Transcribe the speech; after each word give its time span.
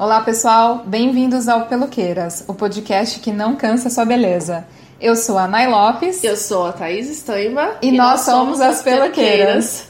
Olá, 0.00 0.22
pessoal! 0.22 0.82
Bem-vindos 0.86 1.46
ao 1.46 1.66
Peloqueiras, 1.66 2.42
o 2.48 2.54
podcast 2.54 3.20
que 3.20 3.30
não 3.30 3.54
cansa 3.54 3.90
sua 3.90 4.06
beleza. 4.06 4.66
Eu 4.98 5.14
sou 5.14 5.36
a 5.36 5.46
Nay 5.46 5.68
Lopes. 5.68 6.24
Eu 6.24 6.38
sou 6.38 6.68
a 6.68 6.72
Thaís 6.72 7.10
Estaima. 7.10 7.72
E, 7.82 7.88
e 7.88 7.92
nós, 7.92 8.12
nós, 8.12 8.20
somos 8.22 8.62
as 8.62 8.80
Peloqueiras. 8.80 9.84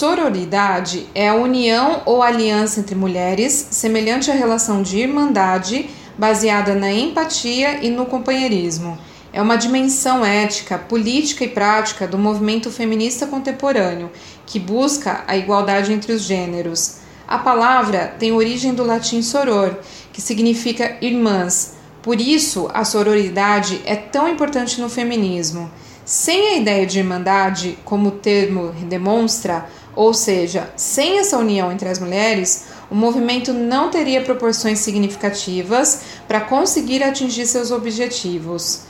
Sororidade 0.00 1.06
é 1.14 1.28
a 1.28 1.34
união 1.34 2.00
ou 2.06 2.22
aliança 2.22 2.80
entre 2.80 2.94
mulheres, 2.94 3.52
semelhante 3.70 4.30
à 4.30 4.34
relação 4.34 4.80
de 4.80 4.98
irmandade, 4.98 5.90
baseada 6.16 6.74
na 6.74 6.90
empatia 6.90 7.84
e 7.84 7.90
no 7.90 8.06
companheirismo. 8.06 8.96
É 9.30 9.42
uma 9.42 9.56
dimensão 9.56 10.24
ética, 10.24 10.78
política 10.78 11.44
e 11.44 11.48
prática 11.48 12.08
do 12.08 12.16
movimento 12.16 12.70
feminista 12.70 13.26
contemporâneo, 13.26 14.10
que 14.46 14.58
busca 14.58 15.22
a 15.26 15.36
igualdade 15.36 15.92
entre 15.92 16.14
os 16.14 16.22
gêneros. 16.22 17.00
A 17.28 17.36
palavra 17.36 18.14
tem 18.18 18.32
origem 18.32 18.72
do 18.72 18.82
latim 18.82 19.20
soror, 19.20 19.76
que 20.14 20.22
significa 20.22 20.96
irmãs. 21.02 21.74
Por 22.00 22.18
isso, 22.18 22.70
a 22.72 22.86
sororidade 22.86 23.82
é 23.84 23.96
tão 23.96 24.26
importante 24.26 24.80
no 24.80 24.88
feminismo. 24.88 25.70
Sem 26.06 26.54
a 26.54 26.56
ideia 26.56 26.86
de 26.86 26.98
irmandade, 26.98 27.78
como 27.84 28.08
o 28.08 28.12
termo 28.12 28.72
demonstra, 28.88 29.68
ou 30.00 30.14
seja, 30.14 30.70
sem 30.76 31.18
essa 31.18 31.36
união 31.36 31.70
entre 31.70 31.86
as 31.86 31.98
mulheres, 31.98 32.64
o 32.90 32.94
movimento 32.94 33.52
não 33.52 33.90
teria 33.90 34.22
proporções 34.22 34.78
significativas 34.78 36.00
para 36.26 36.40
conseguir 36.40 37.02
atingir 37.02 37.44
seus 37.44 37.70
objetivos. 37.70 38.84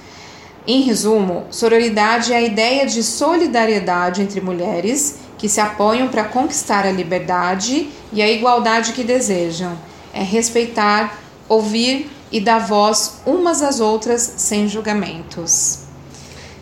Em 0.64 0.82
resumo, 0.82 1.46
sororidade 1.50 2.32
é 2.32 2.36
a 2.36 2.40
ideia 2.40 2.86
de 2.86 3.02
solidariedade 3.02 4.22
entre 4.22 4.40
mulheres 4.40 5.16
que 5.36 5.48
se 5.48 5.60
apoiam 5.60 6.06
para 6.06 6.22
conquistar 6.22 6.86
a 6.86 6.92
liberdade 6.92 7.90
e 8.12 8.22
a 8.22 8.30
igualdade 8.30 8.92
que 8.92 9.02
desejam. 9.02 9.76
É 10.14 10.22
respeitar, 10.22 11.20
ouvir 11.48 12.08
e 12.30 12.38
dar 12.38 12.60
voz 12.60 13.20
umas 13.26 13.62
às 13.62 13.80
outras 13.80 14.34
sem 14.36 14.68
julgamentos. 14.68 15.80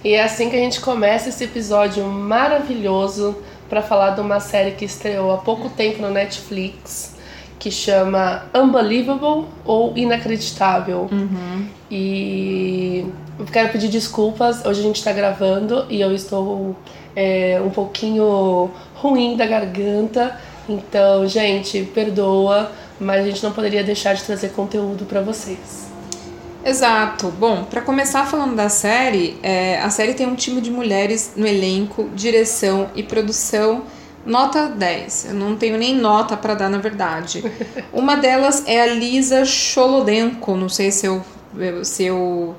E 0.03 0.14
é 0.14 0.25
assim 0.25 0.48
que 0.48 0.56
a 0.56 0.61
gente 0.61 0.80
começa 0.80 1.28
esse 1.28 1.45
episódio 1.45 2.06
maravilhoso 2.06 3.36
para 3.69 3.83
falar 3.83 4.11
de 4.11 4.20
uma 4.20 4.41
série 4.41 4.72
que 4.72 4.84
estreou 4.84 5.33
há 5.33 5.38
pouco 5.38 5.69
tempo 5.69 6.00
no 6.00 6.11
Netflix, 6.11 7.16
que 7.58 7.70
chama 7.70 8.44
Unbelievable 8.55 9.47
ou 9.64 9.97
Inacreditável. 9.97 11.08
Uhum. 11.11 11.66
E 11.91 13.06
eu 13.39 13.46
quero 13.46 13.70
pedir 13.70 13.89
desculpas, 13.89 14.64
hoje 14.64 14.80
a 14.80 14.83
gente 14.83 14.96
está 14.96 15.12
gravando 15.12 15.86
e 15.89 16.00
eu 16.00 16.14
estou 16.14 16.77
é, 17.14 17.61
um 17.64 17.70
pouquinho 17.70 18.70
ruim 18.94 19.36
da 19.36 19.46
garganta, 19.46 20.39
então, 20.69 21.27
gente, 21.27 21.83
perdoa, 21.94 22.70
mas 23.00 23.22
a 23.22 23.28
gente 23.28 23.42
não 23.42 23.52
poderia 23.52 23.83
deixar 23.83 24.14
de 24.14 24.22
trazer 24.22 24.50
conteúdo 24.50 25.06
para 25.06 25.20
vocês. 25.22 25.88
Exato. 26.64 27.31
Bom, 27.31 27.64
para 27.64 27.81
começar 27.81 28.27
falando 28.27 28.55
da 28.55 28.69
série, 28.69 29.39
é, 29.42 29.78
a 29.81 29.91
série 29.91 30.14
tem 30.14 30.27
um 30.27 30.34
time 30.34 30.61
de 30.61 30.70
mulheres 30.70 31.33
no 31.37 31.47
elenco, 31.47 32.11
direção 32.14 32.91
e 32.95 33.03
produção. 33.03 33.84
Nota 34.27 34.67
10. 34.67 35.27
Eu 35.31 35.34
não 35.34 35.56
tenho 35.56 35.79
nem 35.79 35.95
nota 35.95 36.36
para 36.36 36.55
dar, 36.55 36.69
na 36.69 36.79
verdade. 36.79 37.42
Uma 37.92 38.17
delas 38.17 38.64
é 38.67 38.83
a 38.83 38.86
Lisa 38.86 39.45
Cholodenko. 39.45 40.56
Não 40.56 40.69
sei 40.69 40.91
se 40.91 41.06
eu, 41.06 41.25
se 41.83 42.05
eu. 42.05 42.55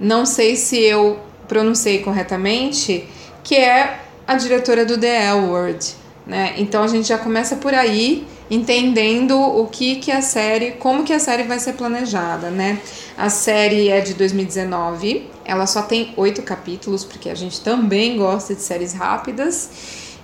Não 0.00 0.26
sei 0.26 0.56
se 0.56 0.80
eu 0.80 1.20
pronunciei 1.46 2.00
corretamente. 2.00 3.08
Que 3.44 3.56
é 3.56 4.00
a 4.26 4.34
diretora 4.34 4.84
do 4.84 4.98
The 4.98 5.26
L 5.26 5.46
Word. 5.46 5.94
Né? 6.26 6.54
Então 6.56 6.82
a 6.82 6.88
gente 6.88 7.08
já 7.08 7.18
começa 7.18 7.56
por 7.56 7.74
aí 7.74 8.26
entendendo 8.52 9.40
o 9.40 9.66
que 9.66 9.96
que 9.96 10.12
a 10.12 10.20
série, 10.20 10.72
como 10.72 11.04
que 11.04 11.12
a 11.14 11.18
série 11.18 11.44
vai 11.44 11.58
ser 11.58 11.72
planejada, 11.72 12.50
né? 12.50 12.78
A 13.16 13.30
série 13.30 13.88
é 13.88 14.02
de 14.02 14.12
2019, 14.12 15.26
ela 15.42 15.66
só 15.66 15.80
tem 15.80 16.12
oito 16.18 16.42
capítulos, 16.42 17.02
porque 17.02 17.30
a 17.30 17.34
gente 17.34 17.62
também 17.62 18.18
gosta 18.18 18.54
de 18.54 18.60
séries 18.60 18.92
rápidas. 18.92 19.70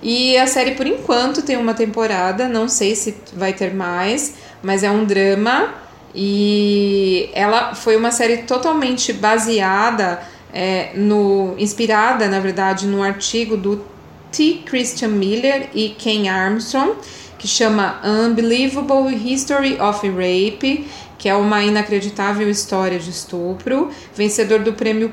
E 0.03 0.37
a 0.37 0.45
série, 0.45 0.75
por 0.75 0.85
enquanto, 0.85 1.41
tem 1.41 1.57
uma 1.57 1.73
temporada, 1.73 2.47
não 2.47 2.69
sei 2.69 2.93
se 2.93 3.15
vai 3.33 3.51
ter 3.51 3.73
mais, 3.73 4.35
mas 4.61 4.83
é 4.83 4.91
um 4.91 5.05
drama. 5.05 5.73
E 6.13 7.31
ela 7.33 7.73
foi 7.73 7.95
uma 7.95 8.11
série 8.11 8.43
totalmente 8.43 9.11
baseada 9.11 10.21
é, 10.53 10.91
no. 10.93 11.55
inspirada, 11.57 12.27
na 12.27 12.39
verdade, 12.39 12.85
no 12.85 13.01
artigo 13.01 13.57
do 13.57 13.83
T. 14.31 14.61
Christian 14.65 15.09
Miller 15.09 15.69
e 15.73 15.89
Ken 15.89 16.29
Armstrong 16.29 16.95
que 17.39 17.47
chama 17.47 18.01
Unbelievable 18.03 19.15
History 19.15 19.79
of 19.81 20.07
Rape, 20.07 20.85
que 21.17 21.29
é 21.29 21.35
uma 21.35 21.63
inacreditável 21.63 22.49
história 22.49 22.99
de 22.99 23.09
estupro, 23.09 23.89
vencedor 24.13 24.59
do 24.59 24.73
prêmio 24.73 25.11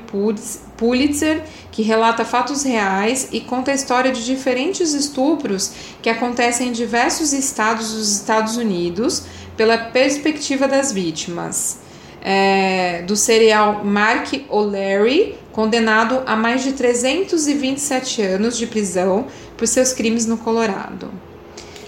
Pulitzer, 0.77 1.43
que 1.71 1.81
relata 1.81 2.25
fatos 2.25 2.63
reais 2.63 3.29
e 3.31 3.39
conta 3.39 3.71
a 3.71 3.75
história 3.75 4.11
de 4.11 4.25
diferentes 4.25 4.93
estupros 4.93 5.71
que 6.01 6.09
acontecem 6.09 6.67
em 6.67 6.71
diversos 6.71 7.31
estados 7.31 7.93
dos 7.93 8.11
Estados 8.11 8.57
Unidos 8.57 9.23
pela 9.55 9.77
perspectiva 9.77 10.67
das 10.67 10.91
vítimas. 10.91 11.79
É, 12.21 13.03
do 13.03 13.15
serial 13.15 13.85
Mark 13.85 14.27
O'Leary, 14.49 15.35
condenado 15.53 16.23
a 16.25 16.35
mais 16.35 16.61
de 16.61 16.73
327 16.73 18.21
anos 18.21 18.57
de 18.57 18.67
prisão 18.67 19.27
por 19.55 19.65
seus 19.67 19.93
crimes 19.93 20.25
no 20.25 20.37
Colorado. 20.37 21.09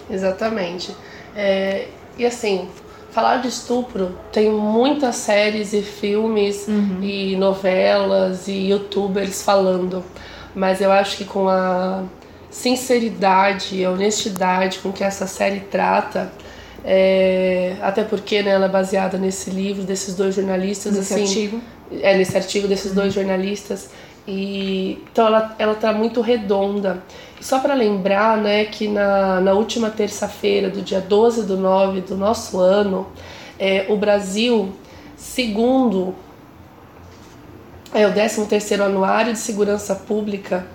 Exatamente. 0.10 0.96
É, 1.36 1.88
e 2.18 2.26
assim, 2.26 2.68
falar 3.12 3.38
de 3.38 3.48
estupro, 3.48 4.18
tem 4.32 4.50
muitas 4.50 5.16
séries 5.16 5.74
e 5.74 5.82
filmes 5.82 6.68
uhum. 6.68 7.00
e 7.02 7.36
novelas 7.36 8.48
e 8.48 8.70
youtubers 8.70 9.42
falando, 9.42 10.04
mas 10.56 10.82
eu 10.82 10.92
acho 10.92 11.18
que 11.18 11.26
com 11.26 11.48
a 11.48 12.04
sinceridade 12.50 13.76
e 13.76 13.86
a 13.86 13.92
honestidade 13.92 14.80
com 14.80 14.92
que 14.92 15.04
essa 15.04 15.28
série 15.28 15.60
trata, 15.60 16.32
é, 16.84 17.76
até 17.82 18.04
porque 18.04 18.42
né, 18.42 18.52
ela 18.52 18.66
é 18.66 18.70
baseada 18.70 19.18
nesse 19.18 19.50
livro 19.50 19.84
desses 19.84 20.16
dois 20.16 20.36
jornalistas, 20.36 20.94
nesse 20.94 21.14
assim, 21.14 21.24
artigo. 21.24 21.62
É, 22.02 22.18
nesse 22.18 22.38
artigo 22.38 22.68
desses 22.68 22.92
uhum. 22.92 22.96
dois 22.96 23.14
jornalistas. 23.14 23.90
E, 24.30 25.02
então 25.12 25.26
ela, 25.26 25.56
ela 25.58 25.74
tá 25.74 25.92
muito 25.92 26.22
redonda. 26.22 27.02
Só 27.42 27.58
para 27.60 27.74
lembrar 27.74 28.38
né, 28.38 28.66
que 28.66 28.88
na, 28.88 29.42
na 29.42 29.54
última 29.54 29.90
terça-feira, 29.90 30.70
do 30.70 30.84
dia 30.84 31.02
12 31.02 31.48
do 31.48 31.58
9 31.58 32.02
do 32.02 32.16
nosso 32.16 32.60
ano, 32.60 33.08
é, 33.58 33.88
o 33.90 33.98
Brasil, 33.98 34.72
segundo 35.18 36.14
é, 37.92 38.06
o 38.06 38.14
13º 38.14 38.82
Anuário 38.82 39.34
de 39.34 39.40
Segurança 39.40 39.96
Pública, 39.96 40.68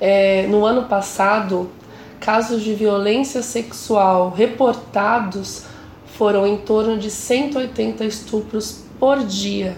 é, 0.00 0.46
no 0.46 0.64
ano 0.64 0.84
passado, 0.84 1.72
casos 2.20 2.62
de 2.62 2.72
violência 2.72 3.42
sexual 3.42 4.30
reportados 4.30 5.64
foram 6.06 6.46
em 6.46 6.56
torno 6.56 6.96
de 6.96 7.10
180 7.10 8.04
estupros 8.04 8.84
por 9.00 9.24
dia 9.24 9.76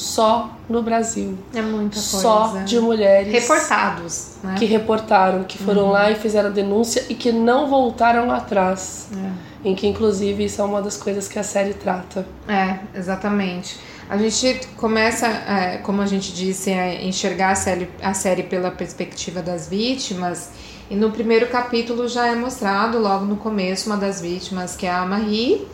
só 0.00 0.50
no 0.68 0.82
Brasil. 0.82 1.38
É 1.54 1.60
muita 1.60 1.96
coisa. 1.96 2.00
Só 2.00 2.56
de 2.64 2.80
mulheres. 2.80 3.30
Reportados, 3.30 4.28
né? 4.42 4.54
Que 4.58 4.64
reportaram, 4.64 5.44
que 5.44 5.58
foram 5.58 5.84
uhum. 5.84 5.92
lá 5.92 6.10
e 6.10 6.14
fizeram 6.14 6.50
denúncia 6.50 7.04
e 7.08 7.14
que 7.14 7.30
não 7.30 7.68
voltaram 7.68 8.30
atrás. 8.32 9.08
É. 9.12 9.68
Em 9.68 9.74
que, 9.74 9.86
inclusive, 9.86 10.46
isso 10.46 10.62
é 10.62 10.64
uma 10.64 10.80
das 10.80 10.96
coisas 10.96 11.28
que 11.28 11.38
a 11.38 11.42
série 11.42 11.74
trata. 11.74 12.26
É, 12.48 12.78
exatamente. 12.98 13.78
A 14.08 14.16
gente 14.16 14.66
começa, 14.76 15.26
é, 15.26 15.76
como 15.82 16.00
a 16.00 16.06
gente 16.06 16.32
disse, 16.32 16.72
a 16.72 17.04
enxergar 17.04 17.50
a 17.50 17.54
série, 17.54 17.88
a 18.02 18.14
série 18.14 18.42
pela 18.42 18.70
perspectiva 18.70 19.42
das 19.42 19.68
vítimas. 19.68 20.48
E 20.90 20.96
no 20.96 21.10
primeiro 21.10 21.46
capítulo 21.48 22.08
já 22.08 22.26
é 22.26 22.34
mostrado, 22.34 22.98
logo 22.98 23.26
no 23.26 23.36
começo, 23.36 23.90
uma 23.90 23.98
das 23.98 24.20
vítimas, 24.20 24.74
que 24.74 24.86
é 24.86 24.90
a 24.90 25.04
Marie 25.04 25.68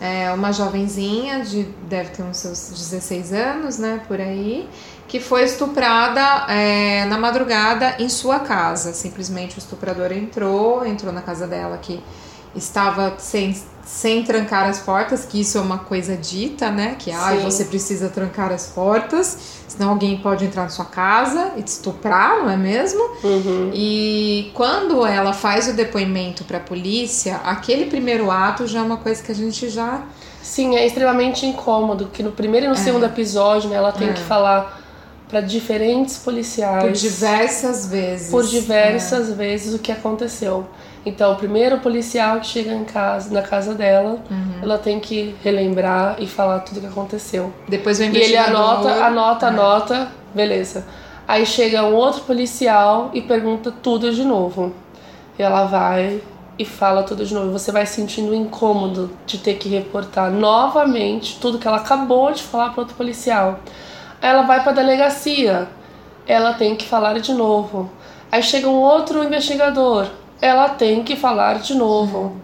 é 0.00 0.30
uma 0.32 0.52
jovenzinha 0.52 1.44
de 1.44 1.62
deve 1.88 2.10
ter 2.10 2.22
uns 2.22 2.36
seus 2.36 2.70
16 2.70 3.32
anos, 3.32 3.78
né, 3.78 4.00
por 4.06 4.20
aí, 4.20 4.68
que 5.08 5.20
foi 5.20 5.44
estuprada 5.44 6.52
é, 6.52 7.04
na 7.06 7.18
madrugada 7.18 7.96
em 7.98 8.08
sua 8.08 8.40
casa. 8.40 8.92
Simplesmente 8.92 9.56
o 9.56 9.58
estuprador 9.58 10.12
entrou, 10.12 10.86
entrou 10.86 11.12
na 11.12 11.22
casa 11.22 11.46
dela 11.46 11.74
aqui 11.74 12.02
estava 12.56 13.14
sem 13.18 13.54
sem 13.86 14.24
trancar 14.24 14.68
as 14.68 14.80
portas, 14.80 15.24
que 15.24 15.40
isso 15.40 15.56
é 15.56 15.60
uma 15.60 15.78
coisa 15.78 16.16
dita, 16.16 16.72
né? 16.72 16.96
Que 16.98 17.12
ah, 17.12 17.36
você 17.36 17.64
precisa 17.64 18.08
trancar 18.08 18.50
as 18.50 18.66
portas, 18.66 19.38
senão 19.68 19.90
alguém 19.90 20.18
pode 20.18 20.44
entrar 20.44 20.64
na 20.64 20.68
sua 20.68 20.86
casa 20.86 21.52
e 21.56 21.62
te 21.62 21.68
estuprar, 21.68 22.42
não 22.42 22.50
é 22.50 22.56
mesmo? 22.56 23.00
Uhum. 23.22 23.70
E 23.72 24.50
quando 24.54 25.06
ela 25.06 25.32
faz 25.32 25.68
o 25.68 25.72
depoimento 25.72 26.42
para 26.42 26.56
a 26.56 26.60
polícia, 26.60 27.36
aquele 27.44 27.86
primeiro 27.86 28.28
ato 28.28 28.66
já 28.66 28.80
é 28.80 28.82
uma 28.82 28.96
coisa 28.96 29.22
que 29.22 29.30
a 29.30 29.34
gente 29.34 29.68
já 29.68 30.02
Sim, 30.46 30.76
é 30.76 30.86
extremamente 30.86 31.44
incômodo, 31.44 32.06
que 32.06 32.22
no 32.22 32.30
primeiro 32.30 32.66
e 32.66 32.68
no 32.68 32.74
é. 32.74 32.78
segundo 32.78 33.04
episódio, 33.04 33.68
né, 33.68 33.76
ela 33.76 33.90
tem 33.90 34.10
é. 34.10 34.12
que 34.12 34.20
falar 34.20 34.80
para 35.28 35.40
diferentes 35.40 36.18
policiais 36.18 36.84
por 36.84 36.92
diversas 36.92 37.86
vezes. 37.86 38.30
Por 38.30 38.46
diversas 38.46 39.30
é. 39.30 39.32
vezes 39.34 39.74
o 39.74 39.78
que 39.80 39.90
aconteceu. 39.90 40.66
Então, 41.06 41.34
o 41.34 41.36
primeiro 41.36 41.78
policial 41.78 42.40
que 42.40 42.48
chega 42.48 42.74
em 42.74 42.84
casa, 42.84 43.32
na 43.32 43.40
casa 43.40 43.72
dela, 43.74 44.18
uhum. 44.28 44.58
ela 44.60 44.76
tem 44.76 44.98
que 44.98 45.36
relembrar 45.40 46.16
e 46.18 46.26
falar 46.26 46.58
tudo 46.58 46.78
o 46.78 46.80
que 46.80 46.86
aconteceu. 46.88 47.52
Depois 47.68 48.00
vem 48.00 48.10
E 48.12 48.18
ele 48.18 48.36
anota, 48.36 48.90
anota, 49.04 49.46
é. 49.46 49.48
anota, 49.48 50.08
beleza. 50.34 50.84
Aí 51.28 51.46
chega 51.46 51.84
um 51.84 51.94
outro 51.94 52.22
policial 52.22 53.10
e 53.14 53.22
pergunta 53.22 53.70
tudo 53.70 54.12
de 54.12 54.24
novo. 54.24 54.74
E 55.38 55.42
ela 55.44 55.66
vai 55.66 56.20
e 56.58 56.64
fala 56.64 57.04
tudo 57.04 57.24
de 57.24 57.32
novo. 57.32 57.52
Você 57.52 57.70
vai 57.70 57.86
sentindo 57.86 58.34
incômodo 58.34 59.10
de 59.24 59.38
ter 59.38 59.54
que 59.54 59.68
reportar 59.68 60.28
novamente 60.32 61.38
tudo 61.38 61.56
que 61.56 61.68
ela 61.68 61.76
acabou 61.76 62.32
de 62.32 62.42
falar 62.42 62.70
para 62.70 62.80
outro 62.80 62.96
policial. 62.96 63.60
Aí 64.20 64.28
ela 64.28 64.42
vai 64.42 64.60
para 64.60 64.72
a 64.72 64.74
delegacia. 64.74 65.68
Ela 66.26 66.52
tem 66.54 66.74
que 66.74 66.84
falar 66.84 67.20
de 67.20 67.32
novo. 67.32 67.88
Aí 68.32 68.42
chega 68.42 68.68
um 68.68 68.80
outro 68.80 69.22
investigador 69.22 70.08
ela 70.40 70.68
tem 70.68 71.02
que 71.02 71.16
falar 71.16 71.60
de 71.60 71.74
novo. 71.74 72.36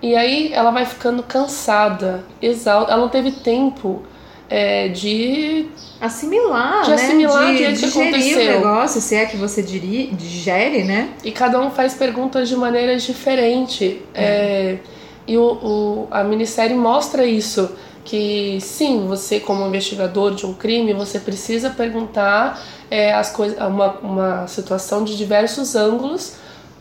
E 0.00 0.14
aí 0.14 0.52
ela 0.52 0.70
vai 0.70 0.86
ficando 0.86 1.22
cansada, 1.22 2.24
exausta. 2.40 2.92
Ela 2.92 3.00
não 3.00 3.08
teve 3.08 3.32
tempo 3.32 4.02
é, 4.48 4.88
de 4.88 5.66
assimilar, 6.00 6.84
de 6.84 6.90
né? 6.90 6.94
assimilar 6.94 7.54
de, 7.54 7.72
de 7.72 7.80
digerir 7.80 8.36
o 8.36 8.52
negócio, 8.52 9.00
se 9.00 9.14
é 9.16 9.26
que 9.26 9.36
você 9.36 9.62
digere, 9.62 10.84
né? 10.84 11.10
E 11.24 11.32
cada 11.32 11.60
um 11.60 11.70
faz 11.70 11.94
perguntas 11.94 12.48
de 12.48 12.56
maneiras 12.56 13.02
diferentes. 13.02 13.96
É. 14.14 14.24
É, 14.24 14.78
e 15.26 15.36
o, 15.36 15.42
o, 15.42 16.08
a 16.10 16.24
minissérie 16.24 16.76
mostra 16.76 17.24
isso. 17.26 17.70
Que 18.04 18.58
sim, 18.62 19.06
você 19.06 19.38
como 19.38 19.66
investigador 19.66 20.34
de 20.34 20.46
um 20.46 20.54
crime, 20.54 20.94
você 20.94 21.20
precisa 21.20 21.68
perguntar 21.68 22.58
é, 22.90 23.12
as 23.12 23.30
coisas, 23.30 23.58
uma, 23.58 23.98
uma 23.98 24.46
situação 24.46 25.04
de 25.04 25.14
diversos 25.14 25.76
ângulos 25.76 26.36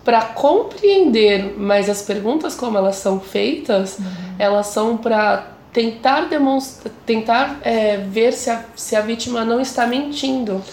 para 0.08 0.22
compreender, 0.22 1.56
mas 1.58 1.90
as 1.90 2.02
perguntas 2.02 2.56
como 2.56 2.78
elas 2.78 2.96
são 2.96 3.20
feitas, 3.20 4.00
uhum. 4.00 4.06
elas 4.40 4.68
são 4.68 4.96
para 4.96 5.52
tentar 5.74 6.30
demonstrar, 6.30 6.94
tentar 7.06 7.60
é, 7.62 7.98
ver 7.98 8.32
se 8.32 8.50
a, 8.50 8.64
se 8.74 8.96
a 8.96 9.02
vítima 9.02 9.44
não 9.44 9.60
está 9.60 9.86
mentindo. 9.86 10.64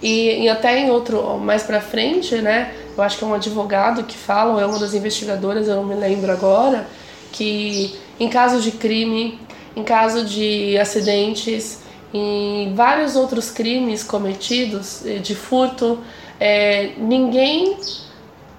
E, 0.00 0.44
e 0.44 0.48
até 0.48 0.78
em 0.78 0.92
outro, 0.92 1.38
mais 1.38 1.64
para 1.64 1.80
frente, 1.80 2.36
né? 2.36 2.72
Eu 2.96 3.02
acho 3.02 3.18
que 3.18 3.24
é 3.24 3.26
um 3.26 3.34
advogado 3.34 4.04
que 4.04 4.16
fala, 4.16 4.52
ou 4.52 4.60
é 4.60 4.64
uma 4.64 4.78
das 4.78 4.94
investigadoras, 4.94 5.66
eu 5.66 5.74
não 5.74 5.84
me 5.84 5.96
lembro 5.96 6.30
agora, 6.30 6.86
que 7.32 7.98
em 8.20 8.28
caso 8.28 8.60
de 8.60 8.70
crime, 8.70 9.40
em 9.74 9.82
caso 9.82 10.24
de 10.24 10.78
acidentes, 10.78 11.80
em 12.12 12.72
vários 12.76 13.16
outros 13.16 13.50
crimes 13.50 14.04
cometidos, 14.04 15.02
de 15.20 15.34
furto, 15.34 15.98
é, 16.38 16.92
ninguém 16.96 17.76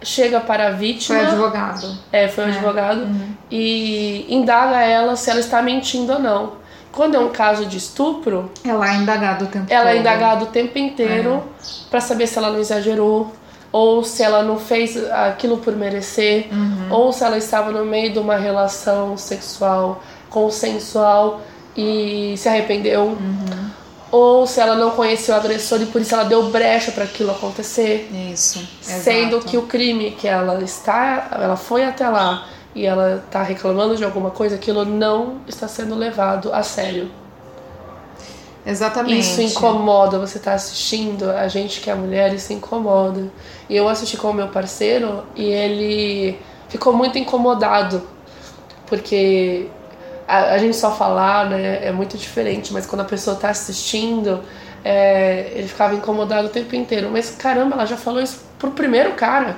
chega 0.06 0.40
para 0.40 0.68
a 0.68 0.72
vítima. 0.72 1.20
Foi 1.20 1.28
advogado. 1.28 1.98
É, 2.12 2.28
foi 2.28 2.46
um 2.46 2.48
é. 2.48 2.52
advogado. 2.52 3.02
Uhum. 3.02 3.28
E 3.52 4.26
indaga 4.30 4.82
ela 4.82 5.16
se 5.16 5.30
ela 5.30 5.40
está 5.40 5.62
mentindo 5.62 6.14
ou 6.14 6.20
não. 6.20 6.54
Quando 6.92 7.16
é 7.16 7.20
um 7.20 7.30
caso 7.30 7.66
de 7.66 7.78
estupro. 7.78 8.50
Ela 8.64 8.90
é 8.90 8.96
indagada 8.96 9.44
o 9.44 9.48
tempo 9.48 9.66
Ela 9.70 9.92
é 9.92 9.98
indagada 9.98 10.46
o 10.46 10.48
tempo 10.48 10.78
inteiro 10.78 11.44
é. 11.60 11.90
para 11.90 12.00
saber 12.00 12.28
se 12.28 12.38
ela 12.38 12.52
não 12.52 12.60
exagerou. 12.60 13.34
Ou 13.72 14.04
se 14.06 14.24
ela 14.24 14.42
não 14.42 14.58
fez 14.58 14.96
aquilo 15.12 15.58
por 15.58 15.76
merecer. 15.76 16.48
Uhum. 16.52 16.88
Ou 16.90 17.12
se 17.12 17.24
ela 17.24 17.38
estava 17.38 17.72
no 17.72 17.84
meio 17.84 18.14
de 18.14 18.20
uma 18.20 18.38
relação 18.38 19.18
sexual 19.18 20.02
consensual 20.30 21.42
e 21.76 22.36
se 22.38 22.48
arrependeu. 22.48 23.04
Uhum 23.04 23.85
ou 24.16 24.48
se 24.48 24.62
ela 24.62 24.76
não 24.76 24.92
conheceu 24.92 25.36
o 25.36 25.38
agressor 25.38 25.82
e 25.82 25.86
por 25.88 26.00
isso 26.00 26.16
ela 26.16 26.24
deu 26.24 26.50
brecha 26.50 26.90
para 26.92 27.04
aquilo 27.04 27.32
acontecer. 27.32 28.10
Isso. 28.32 28.66
Sendo 28.80 29.36
exato. 29.36 29.46
que 29.46 29.58
o 29.58 29.64
crime 29.64 30.12
que 30.12 30.26
ela 30.26 30.64
está, 30.64 31.28
ela 31.34 31.58
foi 31.58 31.84
até 31.84 32.08
lá 32.08 32.48
e 32.74 32.86
ela 32.86 33.22
está 33.26 33.44
reclamando 33.44 33.98
de 33.98 34.06
alguma 34.06 34.32
coisa, 34.32 34.56
aquilo 34.56 34.86
não 34.86 35.42
está 35.48 35.68
sendo 35.68 35.96
levado 35.96 36.54
a 36.54 36.64
sério. 36.64 37.12
Exatamente. 38.66 39.20
Isso 39.20 39.42
incomoda, 39.42 40.18
você 40.18 40.38
está 40.38 40.54
assistindo, 40.54 41.30
a 41.30 41.50
gente 41.50 41.82
que 41.82 41.90
é 41.90 41.94
mulher, 41.94 42.34
isso 42.34 42.54
incomoda. 42.54 43.30
E 43.70 43.76
eu 43.76 43.88
assisti 43.90 44.16
com 44.16 44.30
o 44.30 44.34
meu 44.34 44.48
parceiro 44.48 45.24
e 45.36 45.44
ele 45.44 46.40
ficou 46.70 46.94
muito 46.94 47.18
incomodado, 47.18 48.02
porque 48.88 49.68
a, 50.28 50.54
a, 50.54 50.58
gente 50.58 50.76
só 50.76 50.92
falar 50.92 51.50
né, 51.50 51.86
é 51.86 51.92
muito 51.92 52.18
diferente, 52.18 52.74
mas 52.74 52.86
quando 52.86 53.02
a 53.02 53.06
pessoa 53.06 53.36
está 53.36 53.50
assistindo, 53.50 54.42
é, 54.84 55.52
ele 55.54 55.68
ficava 55.68 55.96
incomodado 55.96 56.48
o 56.48 56.50
tempo 56.50 56.76
inteiro. 56.76 57.10
Mas 57.12 57.32
caramba, 57.32 57.76
ela 57.76 57.86
já 57.86 57.98
falou 57.98 58.22
isso 58.22 58.44
pro 58.58 58.72
primeiro 58.72 59.14
cara. 59.14 59.58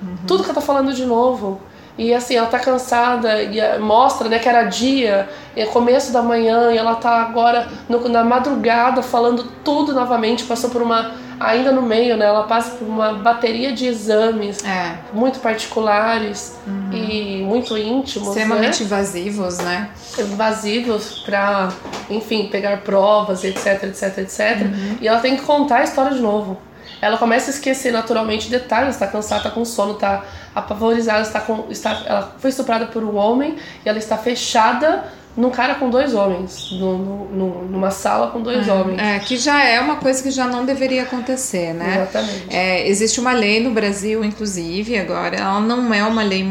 Uhum. 0.00 0.16
Tudo 0.26 0.42
que 0.42 0.50
ela 0.50 0.54
tá 0.54 0.60
falando 0.60 0.92
de 0.92 1.04
novo. 1.04 1.60
E 1.98 2.14
assim, 2.14 2.36
ela 2.36 2.46
tá 2.46 2.60
cansada 2.60 3.42
e 3.42 3.58
eh, 3.58 3.76
mostra, 3.78 4.28
né, 4.28 4.38
que 4.38 4.48
era 4.48 4.62
dia, 4.62 5.28
é 5.56 5.66
começo 5.66 6.12
da 6.12 6.22
manhã, 6.22 6.70
e 6.70 6.78
ela 6.78 6.94
tá 6.94 7.22
agora 7.22 7.66
no, 7.88 8.08
na 8.08 8.22
madrugada 8.22 9.02
falando 9.02 9.42
tudo 9.64 9.92
novamente, 9.92 10.44
passou 10.44 10.70
por 10.70 10.80
uma 10.80 11.10
ainda 11.40 11.72
no 11.72 11.82
meio, 11.82 12.16
né, 12.16 12.26
ela 12.26 12.44
passa 12.44 12.76
por 12.76 12.86
uma 12.86 13.14
bateria 13.14 13.72
de 13.72 13.86
exames 13.86 14.64
é. 14.64 14.98
muito 15.12 15.38
particulares 15.40 16.58
uhum. 16.66 16.92
e 16.92 17.42
muito 17.42 17.76
íntimos, 17.76 18.28
extremamente 18.28 18.80
né? 18.80 18.86
invasivos, 18.86 19.58
né? 19.58 19.90
Invasivos 20.18 21.22
para, 21.24 21.68
enfim, 22.10 22.48
pegar 22.48 22.78
provas, 22.78 23.44
etc, 23.44 23.84
etc, 23.84 24.18
etc. 24.18 24.62
Uhum. 24.62 24.98
E 25.00 25.08
ela 25.08 25.20
tem 25.20 25.36
que 25.36 25.42
contar 25.42 25.78
a 25.78 25.84
história 25.84 26.14
de 26.14 26.20
novo 26.20 26.58
ela 27.00 27.16
começa 27.16 27.50
a 27.50 27.54
esquecer 27.54 27.92
naturalmente 27.92 28.50
detalhes, 28.50 28.94
está 28.94 29.06
cansada, 29.06 29.42
está 29.42 29.50
com 29.50 29.64
sono, 29.64 29.92
está 29.92 30.24
apavorizada, 30.54 31.22
está 31.22 31.40
com, 31.40 31.66
está, 31.70 32.02
ela 32.04 32.34
foi 32.38 32.50
estuprada 32.50 32.86
por 32.86 33.04
um 33.04 33.16
homem 33.16 33.56
e 33.84 33.88
ela 33.88 33.98
está 33.98 34.16
fechada 34.16 35.04
num 35.38 35.50
cara 35.50 35.76
com 35.76 35.88
dois 35.88 36.14
homens, 36.14 36.72
no, 36.72 36.98
no, 37.30 37.68
numa 37.68 37.92
sala 37.92 38.32
com 38.32 38.42
dois 38.42 38.66
é, 38.66 38.72
homens. 38.72 39.00
É, 39.00 39.20
que 39.20 39.36
já 39.36 39.62
é 39.62 39.80
uma 39.80 39.94
coisa 39.94 40.20
que 40.20 40.32
já 40.32 40.48
não 40.48 40.66
deveria 40.66 41.04
acontecer, 41.04 41.72
né? 41.72 42.08
Exatamente. 42.10 42.46
É, 42.50 42.88
existe 42.88 43.20
uma 43.20 43.32
lei 43.32 43.62
no 43.62 43.70
Brasil, 43.70 44.24
inclusive, 44.24 44.98
agora, 44.98 45.36
ela 45.36 45.60
não 45.60 45.94
é 45.94 46.02
uma 46.02 46.24
lei, 46.24 46.44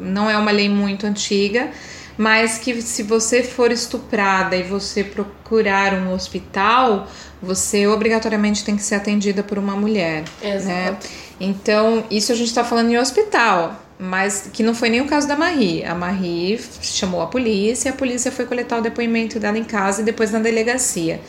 não 0.00 0.30
é 0.30 0.38
uma 0.38 0.52
lei 0.52 0.68
muito 0.68 1.04
antiga, 1.04 1.70
mas 2.16 2.58
que 2.58 2.80
se 2.80 3.02
você 3.02 3.42
for 3.42 3.72
estuprada 3.72 4.54
e 4.54 4.62
você 4.62 5.02
procurar 5.02 5.92
um 5.94 6.12
hospital, 6.14 7.08
você 7.42 7.88
obrigatoriamente 7.88 8.64
tem 8.64 8.76
que 8.76 8.84
ser 8.84 8.94
atendida 8.94 9.42
por 9.42 9.58
uma 9.58 9.74
mulher. 9.74 10.22
Exato. 10.40 10.68
Né? 10.68 10.96
Então, 11.40 12.04
isso 12.08 12.30
a 12.30 12.36
gente 12.36 12.46
está 12.46 12.62
falando 12.62 12.88
em 12.88 12.98
hospital, 12.98 13.74
mas 13.98 14.50
que 14.52 14.62
não 14.62 14.74
foi 14.74 14.88
nem 14.90 15.00
o 15.00 15.06
caso 15.06 15.26
da 15.26 15.36
Marie. 15.36 15.84
A 15.84 15.94
Marie 15.94 16.60
chamou 16.82 17.20
a 17.22 17.26
polícia, 17.26 17.90
a 17.90 17.94
polícia 17.94 18.30
foi 18.30 18.46
coletar 18.46 18.78
o 18.78 18.82
depoimento 18.82 19.40
dela 19.40 19.58
em 19.58 19.64
casa 19.64 20.02
e 20.02 20.04
depois 20.04 20.30
na 20.30 20.38
delegacia. 20.38 21.20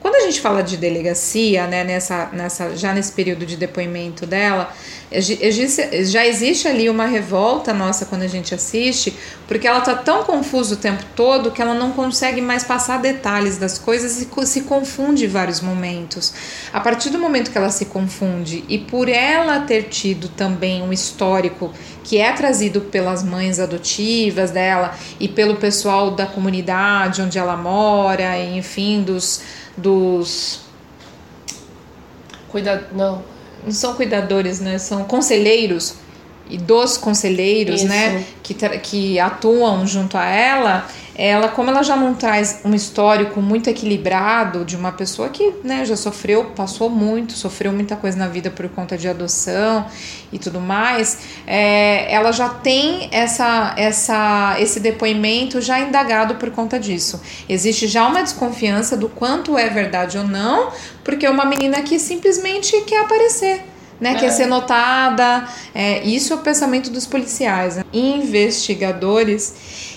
Quando 0.00 0.16
a 0.16 0.20
gente 0.20 0.40
fala 0.40 0.62
de 0.62 0.76
delegacia, 0.76 1.66
né, 1.68 1.84
nessa, 1.84 2.28
nessa, 2.32 2.76
já 2.76 2.92
nesse 2.92 3.12
período 3.12 3.46
de 3.46 3.56
depoimento 3.56 4.26
dela, 4.26 4.72
já 5.20 6.26
existe 6.26 6.68
ali 6.68 6.88
uma 6.88 7.06
revolta 7.06 7.72
nossa 7.72 8.06
quando 8.06 8.22
a 8.22 8.26
gente 8.26 8.54
assiste, 8.54 9.14
porque 9.46 9.66
ela 9.66 9.80
tá 9.80 9.94
tão 9.94 10.24
confusa 10.24 10.74
o 10.74 10.76
tempo 10.76 11.04
todo 11.14 11.50
que 11.50 11.60
ela 11.60 11.74
não 11.74 11.92
consegue 11.92 12.40
mais 12.40 12.64
passar 12.64 13.00
detalhes 13.00 13.58
das 13.58 13.78
coisas 13.78 14.20
e 14.20 14.46
se 14.46 14.60
confunde 14.62 15.24
em 15.24 15.28
vários 15.28 15.60
momentos. 15.60 16.32
A 16.72 16.80
partir 16.80 17.10
do 17.10 17.18
momento 17.18 17.50
que 17.50 17.58
ela 17.58 17.70
se 17.70 17.86
confunde 17.86 18.64
e 18.68 18.78
por 18.78 19.08
ela 19.08 19.60
ter 19.60 19.84
tido 19.84 20.28
também 20.28 20.82
um 20.82 20.92
histórico 20.92 21.72
que 22.04 22.18
é 22.18 22.32
trazido 22.32 22.80
pelas 22.80 23.22
mães 23.22 23.60
adotivas 23.60 24.50
dela 24.50 24.94
e 25.20 25.28
pelo 25.28 25.56
pessoal 25.56 26.10
da 26.10 26.26
comunidade 26.26 27.22
onde 27.22 27.38
ela 27.38 27.56
mora, 27.56 28.38
enfim, 28.38 29.02
dos 29.02 29.40
dos 29.76 30.60
cuida 32.48 32.86
não 32.92 33.31
não 33.64 33.72
são 33.72 33.94
cuidadores, 33.94 34.60
né? 34.60 34.78
São 34.78 35.04
conselheiros 35.04 35.94
e 36.48 36.58
dos 36.58 36.98
conselheiros, 36.98 37.82
né? 37.82 38.24
Que, 38.42 38.54
que 38.54 39.20
atuam 39.20 39.86
junto 39.86 40.16
a 40.18 40.26
ela, 40.26 40.88
ela, 41.14 41.48
como 41.48 41.70
ela 41.70 41.82
já 41.82 41.94
não 41.94 42.14
traz 42.14 42.60
um 42.64 42.74
histórico 42.74 43.40
muito 43.40 43.68
equilibrado 43.68 44.64
de 44.64 44.76
uma 44.76 44.92
pessoa 44.92 45.28
que 45.28 45.52
né, 45.62 45.84
já 45.84 45.96
sofreu, 45.96 46.46
passou 46.56 46.88
muito, 46.88 47.34
sofreu 47.34 47.72
muita 47.72 47.96
coisa 47.96 48.16
na 48.16 48.28
vida 48.28 48.50
por 48.50 48.68
conta 48.70 48.96
de 48.96 49.08
adoção 49.08 49.86
e 50.32 50.38
tudo 50.38 50.58
mais, 50.60 51.18
é, 51.46 52.12
ela 52.12 52.32
já 52.32 52.48
tem 52.48 53.08
essa, 53.12 53.74
essa, 53.76 54.56
esse 54.58 54.80
depoimento 54.80 55.60
já 55.60 55.78
indagado 55.80 56.36
por 56.36 56.50
conta 56.50 56.80
disso. 56.80 57.20
Existe 57.48 57.86
já 57.86 58.06
uma 58.06 58.22
desconfiança 58.22 58.96
do 58.96 59.08
quanto 59.08 59.58
é 59.58 59.68
verdade 59.68 60.16
ou 60.16 60.24
não, 60.26 60.72
porque 61.04 61.26
é 61.26 61.30
uma 61.30 61.44
menina 61.44 61.82
que 61.82 61.98
simplesmente 61.98 62.80
quer 62.82 63.02
aparecer 63.02 63.72
né? 64.00 64.14
É. 64.14 64.14
Quer 64.16 64.30
ser 64.32 64.46
notada. 64.46 65.48
É, 65.72 66.02
isso 66.02 66.32
é 66.32 66.36
o 66.36 66.40
pensamento 66.40 66.90
dos 66.90 67.06
policiais, 67.06 67.76
né? 67.76 67.84
investigadores 67.92 69.54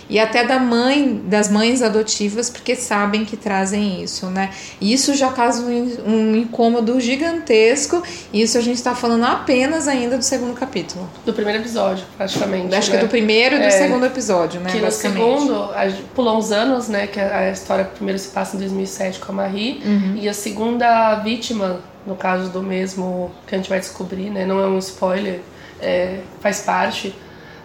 e 0.10 0.20
até 0.20 0.46
da 0.46 0.60
mãe, 0.60 1.22
das 1.26 1.50
mães 1.50 1.82
adotivas, 1.82 2.50
porque 2.50 2.76
sabem 2.76 3.26
que 3.26 3.36
trazem 3.36 4.04
isso, 4.04 4.28
né? 4.28 4.52
Isso 4.80 5.16
já 5.16 5.32
causa 5.32 5.64
um, 5.64 5.98
um 6.06 6.36
incômodo 6.36 7.00
gigantesco. 7.00 8.04
E 8.32 8.42
isso 8.42 8.58
a 8.58 8.62
gente 8.62 8.78
está 8.78 8.94
falando 8.94 9.26
apenas 9.26 9.88
ainda 9.88 10.18
do 10.18 10.24
segundo 10.24 10.54
capítulo. 10.54 11.10
Do 11.26 11.34
primeiro 11.34 11.62
episódio, 11.62 12.06
praticamente. 12.16 12.74
Acho 12.76 12.92
né? 12.92 12.98
que 12.98 13.04
é 13.04 13.08
do 13.08 13.10
primeiro 13.10 13.56
e 13.56 13.60
do 13.60 13.66
é, 13.66 13.72
segundo 13.72 14.06
episódio, 14.06 14.62
né? 14.62 14.72
Que 14.72 14.80
no 14.80 14.92
segundo, 14.92 15.70
pulou 16.14 16.38
uns 16.38 16.52
anos, 16.52 16.88
né? 16.88 17.08
Que 17.08 17.20
a 17.20 17.52
história 17.52 17.86
primeiro 17.86 18.20
se 18.20 18.30
passa 18.30 18.56
em 18.56 18.60
2007 18.60 19.20
com 19.20 19.32
a 19.32 19.36
Marie. 19.36 19.82
Uhum. 19.84 20.18
E 20.22 20.30
a 20.30 20.34
segunda 20.34 21.16
vítima 21.16 21.82
no 22.06 22.16
caso 22.16 22.50
do 22.52 22.62
mesmo 22.62 23.32
que 23.48 23.56
a 23.56 23.58
gente 23.58 23.70
vai 23.70 23.80
descobrir, 23.80 24.30
né? 24.30 24.46
Não 24.46 24.60
é 24.60 24.68
um 24.68 24.78
spoiler, 24.78 25.42
é, 25.82 26.20
faz 26.40 26.62
parte. 26.62 27.16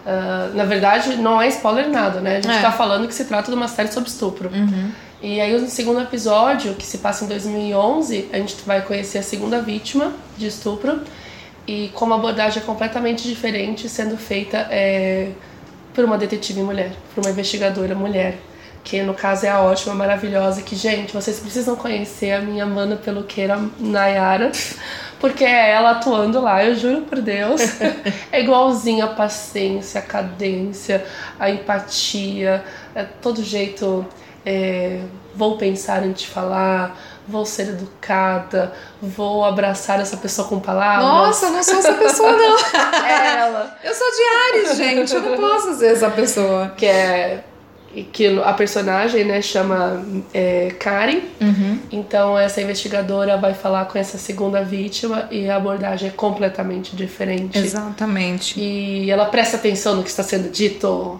Uh, 0.05 0.55
na 0.55 0.65
verdade, 0.65 1.15
não 1.17 1.41
é 1.41 1.47
spoiler 1.47 1.89
nada, 1.89 2.19
né? 2.21 2.37
A 2.37 2.41
gente 2.41 2.57
é. 2.57 2.61
tá 2.61 2.71
falando 2.71 3.07
que 3.07 3.13
se 3.13 3.25
trata 3.25 3.51
de 3.51 3.57
uma 3.57 3.67
série 3.67 3.91
sobre 3.91 4.09
estupro. 4.09 4.49
Uhum. 4.49 4.91
E 5.21 5.39
aí, 5.39 5.59
no 5.59 5.67
segundo 5.67 6.01
episódio, 6.01 6.73
que 6.73 6.85
se 6.85 6.97
passa 6.97 7.23
em 7.23 7.27
2011, 7.27 8.29
a 8.33 8.37
gente 8.37 8.55
vai 8.65 8.81
conhecer 8.81 9.19
a 9.19 9.23
segunda 9.23 9.61
vítima 9.61 10.11
de 10.37 10.47
estupro 10.47 11.01
e 11.67 11.89
com 11.93 12.05
uma 12.05 12.15
abordagem 12.15 12.63
completamente 12.63 13.27
diferente 13.27 13.87
sendo 13.87 14.17
feita 14.17 14.67
é, 14.71 15.29
por 15.93 16.03
uma 16.03 16.17
detetive 16.17 16.63
mulher, 16.63 16.91
por 17.13 17.23
uma 17.23 17.29
investigadora 17.29 17.93
mulher 17.93 18.39
que 18.83 19.01
no 19.03 19.13
caso 19.13 19.45
é 19.45 19.49
a 19.49 19.61
ótima, 19.61 19.93
maravilhosa, 19.93 20.61
que, 20.61 20.75
gente, 20.75 21.13
vocês 21.13 21.39
precisam 21.39 21.75
conhecer 21.75 22.31
a 22.31 22.41
minha 22.41 22.65
mana 22.65 22.95
peluqueira 22.95 23.59
Nayara, 23.79 24.51
porque 25.21 25.45
é 25.45 25.69
ela 25.69 25.91
atuando 25.91 26.41
lá, 26.41 26.65
eu 26.65 26.75
juro 26.75 27.03
por 27.03 27.21
Deus. 27.21 27.61
é 28.31 28.41
igualzinha 28.41 29.05
a 29.05 29.09
paciência, 29.09 29.99
a 29.99 30.03
cadência, 30.03 31.05
a 31.39 31.49
empatia, 31.49 32.65
é 32.95 33.03
todo 33.03 33.43
jeito. 33.43 34.05
É, 34.43 34.99
vou 35.35 35.55
pensar 35.55 36.01
antes 36.01 36.23
de 36.23 36.27
falar, 36.29 36.99
vou 37.27 37.45
ser 37.45 37.69
educada, 37.69 38.73
vou 38.99 39.45
abraçar 39.45 39.99
essa 39.99 40.17
pessoa 40.17 40.47
com 40.47 40.59
palavras. 40.59 41.05
Nossa, 41.05 41.49
não 41.51 41.61
sou 41.61 41.77
essa 41.77 41.93
pessoa, 41.93 42.31
não. 42.31 42.57
é 43.05 43.37
ela. 43.37 43.77
Eu 43.83 43.93
sou 43.93 44.07
de 44.11 44.57
Ares, 44.57 44.77
gente, 44.77 45.13
eu 45.13 45.21
não 45.21 45.37
posso 45.37 45.75
ser 45.75 45.93
essa 45.93 46.09
pessoa. 46.09 46.73
Que 46.75 46.87
é 46.87 47.43
que 48.11 48.39
a 48.39 48.53
personagem 48.53 49.23
né, 49.23 49.41
chama 49.41 50.05
é, 50.33 50.73
Karen. 50.79 51.21
Uhum. 51.39 51.79
Então 51.91 52.37
essa 52.37 52.61
investigadora 52.61 53.37
vai 53.37 53.53
falar 53.53 53.85
com 53.85 53.97
essa 53.97 54.17
segunda 54.17 54.63
vítima 54.63 55.27
e 55.31 55.49
a 55.49 55.55
abordagem 55.55 56.09
é 56.09 56.11
completamente 56.11 56.95
diferente. 56.95 57.57
Exatamente. 57.57 58.59
E 58.59 59.09
ela 59.09 59.25
presta 59.25 59.57
atenção 59.57 59.95
no 59.95 60.03
que 60.03 60.09
está 60.09 60.23
sendo 60.23 60.49
dito. 60.49 61.19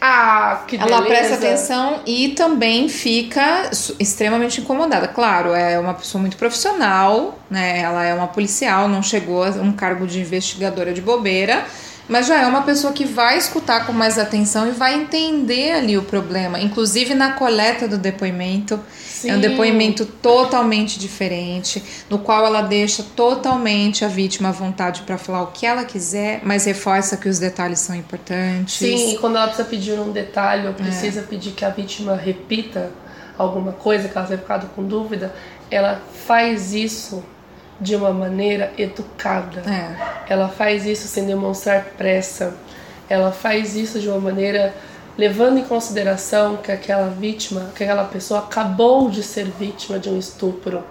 Ah, 0.00 0.64
que 0.68 0.76
beleza. 0.76 0.96
Ela 0.96 1.06
presta 1.06 1.34
atenção 1.34 2.00
e 2.04 2.28
também 2.30 2.90
fica 2.90 3.70
extremamente 3.98 4.60
incomodada. 4.60 5.08
Claro, 5.08 5.54
é 5.54 5.78
uma 5.78 5.94
pessoa 5.94 6.20
muito 6.20 6.36
profissional, 6.36 7.38
né? 7.50 7.80
Ela 7.80 8.04
é 8.04 8.12
uma 8.12 8.26
policial, 8.26 8.86
não 8.86 9.02
chegou 9.02 9.42
a 9.42 9.48
um 9.48 9.72
cargo 9.72 10.06
de 10.06 10.20
investigadora 10.20 10.92
de 10.92 11.00
bobeira 11.00 11.64
mas 12.08 12.26
já 12.26 12.40
é 12.40 12.46
uma 12.46 12.62
pessoa 12.62 12.92
que 12.92 13.04
vai 13.04 13.38
escutar 13.38 13.86
com 13.86 13.92
mais 13.92 14.18
atenção 14.18 14.68
e 14.68 14.72
vai 14.72 14.94
entender 14.94 15.72
ali 15.72 15.96
o 15.96 16.02
problema, 16.02 16.60
inclusive 16.60 17.14
na 17.14 17.32
coleta 17.32 17.88
do 17.88 17.96
depoimento. 17.96 18.78
Sim. 19.04 19.30
É 19.30 19.36
um 19.36 19.40
depoimento 19.40 20.04
totalmente 20.04 20.98
diferente, 20.98 21.82
no 22.10 22.18
qual 22.18 22.44
ela 22.44 22.60
deixa 22.60 23.02
totalmente 23.16 24.04
a 24.04 24.08
vítima 24.08 24.50
à 24.50 24.52
vontade 24.52 25.02
para 25.02 25.16
falar 25.16 25.42
o 25.42 25.46
que 25.46 25.64
ela 25.64 25.84
quiser, 25.84 26.40
mas 26.42 26.66
reforça 26.66 27.16
que 27.16 27.28
os 27.28 27.38
detalhes 27.38 27.78
são 27.78 27.96
importantes. 27.96 28.76
Sim, 28.76 29.14
e 29.14 29.18
quando 29.18 29.36
ela 29.36 29.46
precisa 29.46 29.68
pedir 29.68 29.98
um 29.98 30.12
detalhe 30.12 30.66
ou 30.66 30.74
precisa 30.74 31.20
é. 31.20 31.22
pedir 31.22 31.52
que 31.52 31.64
a 31.64 31.70
vítima 31.70 32.14
repita 32.16 32.90
alguma 33.38 33.72
coisa 33.72 34.08
que 34.08 34.16
ela 34.16 34.26
tenha 34.26 34.38
ficado 34.38 34.68
com 34.74 34.84
dúvida, 34.84 35.34
ela 35.70 36.02
faz 36.26 36.74
isso 36.74 37.24
de 37.80 37.96
uma 37.96 38.12
maneira 38.12 38.72
educada. 38.78 39.62
É. 39.70 40.32
Ela 40.32 40.48
faz 40.48 40.86
isso 40.86 41.08
sem 41.08 41.26
demonstrar 41.26 41.84
pressa. 41.96 42.54
Ela 43.08 43.32
faz 43.32 43.76
isso 43.76 44.00
de 44.00 44.08
uma 44.08 44.20
maneira 44.20 44.74
levando 45.16 45.58
em 45.58 45.64
consideração 45.64 46.56
que 46.56 46.72
aquela 46.72 47.08
vítima, 47.08 47.70
que 47.74 47.84
aquela 47.84 48.04
pessoa 48.04 48.40
acabou 48.40 49.10
de 49.10 49.22
ser 49.22 49.46
vítima 49.46 49.98
de 49.98 50.08
um 50.08 50.18
estupro 50.18 50.82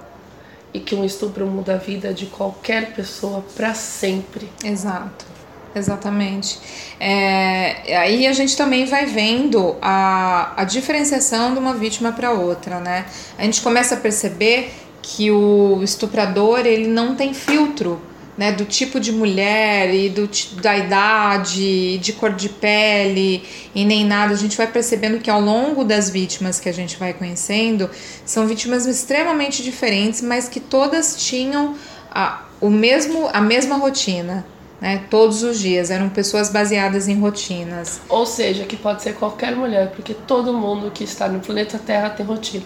e 0.74 0.80
que 0.80 0.96
um 0.96 1.04
estupro 1.04 1.46
muda 1.46 1.76
a 1.76 1.78
vida 1.78 2.14
de 2.14 2.26
qualquer 2.26 2.94
pessoa 2.94 3.44
para 3.56 3.74
sempre. 3.74 4.50
Exato. 4.64 5.34
Exatamente. 5.76 6.60
É, 7.00 7.98
aí 7.98 8.28
a 8.28 8.34
gente 8.34 8.56
também 8.56 8.86
vai 8.86 9.08
vendo 9.08 9.76
a, 9.82 10.54
a 10.62 10.64
diferenciação 10.64 11.54
de 11.54 11.60
uma 11.60 11.74
vítima 11.74 12.12
para 12.12 12.32
outra, 12.32 12.80
né? 12.80 13.06
A 13.38 13.44
gente 13.44 13.60
começa 13.62 13.96
a 13.96 13.98
perceber 13.98 14.72
que 15.04 15.30
o 15.30 15.84
estuprador 15.84 16.66
ele 16.66 16.88
não 16.88 17.14
tem 17.14 17.34
filtro 17.34 18.02
né, 18.38 18.52
do 18.52 18.66
tipo 18.66 19.00
de 19.00 19.12
mulher 19.12 19.94
e 19.94 20.10
do, 20.10 20.28
da 20.62 20.76
idade, 20.76 21.98
de 22.00 22.14
cor 22.14 22.34
de 22.34 22.50
pele 22.50 23.44
e 23.76 23.86
nem 23.86 24.06
nada. 24.06 24.34
A 24.34 24.38
gente 24.38 24.58
vai 24.58 24.66
percebendo 24.66 25.20
que 25.20 25.30
ao 25.30 25.40
longo 25.40 25.84
das 25.84 26.10
vítimas 26.10 26.60
que 26.60 26.68
a 26.68 26.74
gente 26.74 26.98
vai 26.98 27.14
conhecendo, 27.14 27.90
são 28.26 28.48
vítimas 28.48 28.86
extremamente 28.86 29.62
diferentes, 29.62 30.22
mas 30.22 30.50
que 30.50 30.60
todas 30.60 31.24
tinham 31.24 31.76
a, 32.10 32.44
o 32.60 32.70
mesmo, 32.70 33.30
a 33.32 33.42
mesma 33.42 33.76
rotina. 33.76 34.46
Né, 34.82 35.02
todos 35.10 35.44
os 35.44 35.60
dias, 35.60 35.90
eram 35.90 36.10
pessoas 36.10 36.50
baseadas 36.50 37.08
em 37.08 37.18
rotinas. 37.18 38.02
Ou 38.10 38.26
seja, 38.26 38.66
que 38.66 38.76
pode 38.76 39.02
ser 39.02 39.14
qualquer 39.14 39.56
mulher, 39.56 39.92
porque 39.96 40.14
todo 40.14 40.52
mundo 40.52 40.92
que 40.92 41.06
está 41.06 41.30
no 41.30 41.40
planeta 41.40 41.80
Terra 41.80 42.10
tem 42.10 42.26
rotina. 42.26 42.66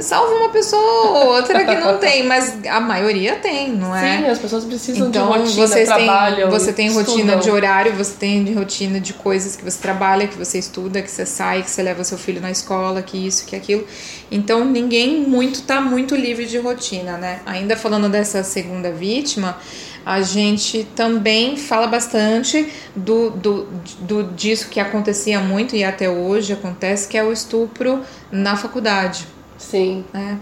Salva 0.00 0.34
uma 0.34 0.48
pessoa 0.50 0.80
ou 1.18 1.26
outra 1.34 1.64
que 1.64 1.74
não 1.74 1.98
tem, 1.98 2.24
mas 2.26 2.58
a 2.68 2.80
maioria 2.80 3.36
tem, 3.36 3.72
não 3.72 3.94
é? 3.94 4.18
Sim, 4.18 4.26
as 4.26 4.38
pessoas 4.38 4.64
precisam 4.64 5.08
então, 5.08 5.26
de 5.26 5.38
rotina, 5.38 5.66
você 5.66 5.84
trabalham, 5.84 6.50
Você 6.50 6.72
tem 6.72 6.86
estudam. 6.86 7.12
rotina 7.12 7.36
de 7.36 7.50
horário, 7.50 7.92
você 7.94 8.14
tem 8.14 8.54
rotina 8.54 9.00
de 9.00 9.12
coisas 9.12 9.56
que 9.56 9.64
você 9.64 9.78
trabalha, 9.80 10.26
que 10.26 10.36
você 10.36 10.58
estuda, 10.58 11.02
que 11.02 11.10
você 11.10 11.24
sai, 11.24 11.62
que 11.62 11.70
você 11.70 11.82
leva 11.82 12.04
seu 12.04 12.18
filho 12.18 12.40
na 12.40 12.50
escola, 12.50 13.02
que 13.02 13.26
isso, 13.26 13.46
que 13.46 13.56
aquilo. 13.56 13.84
Então 14.30 14.64
ninguém 14.64 15.20
muito 15.20 15.62
tá 15.62 15.80
muito 15.80 16.14
livre 16.14 16.46
de 16.46 16.58
rotina, 16.58 17.16
né? 17.16 17.40
Ainda 17.46 17.76
falando 17.76 18.08
dessa 18.08 18.42
segunda 18.42 18.92
vítima, 18.92 19.56
a 20.04 20.22
gente 20.22 20.86
também 20.94 21.56
fala 21.56 21.86
bastante 21.86 22.72
do, 22.94 23.30
do, 23.30 23.68
do 24.00 24.24
disso 24.34 24.68
que 24.68 24.80
acontecia 24.80 25.40
muito 25.40 25.74
e 25.74 25.84
até 25.84 26.08
hoje 26.08 26.52
acontece, 26.52 27.08
que 27.08 27.16
é 27.16 27.24
o 27.24 27.32
estupro 27.32 28.02
na 28.30 28.56
faculdade 28.56 29.37
Sim. 29.58 30.04
É. 30.14 30.36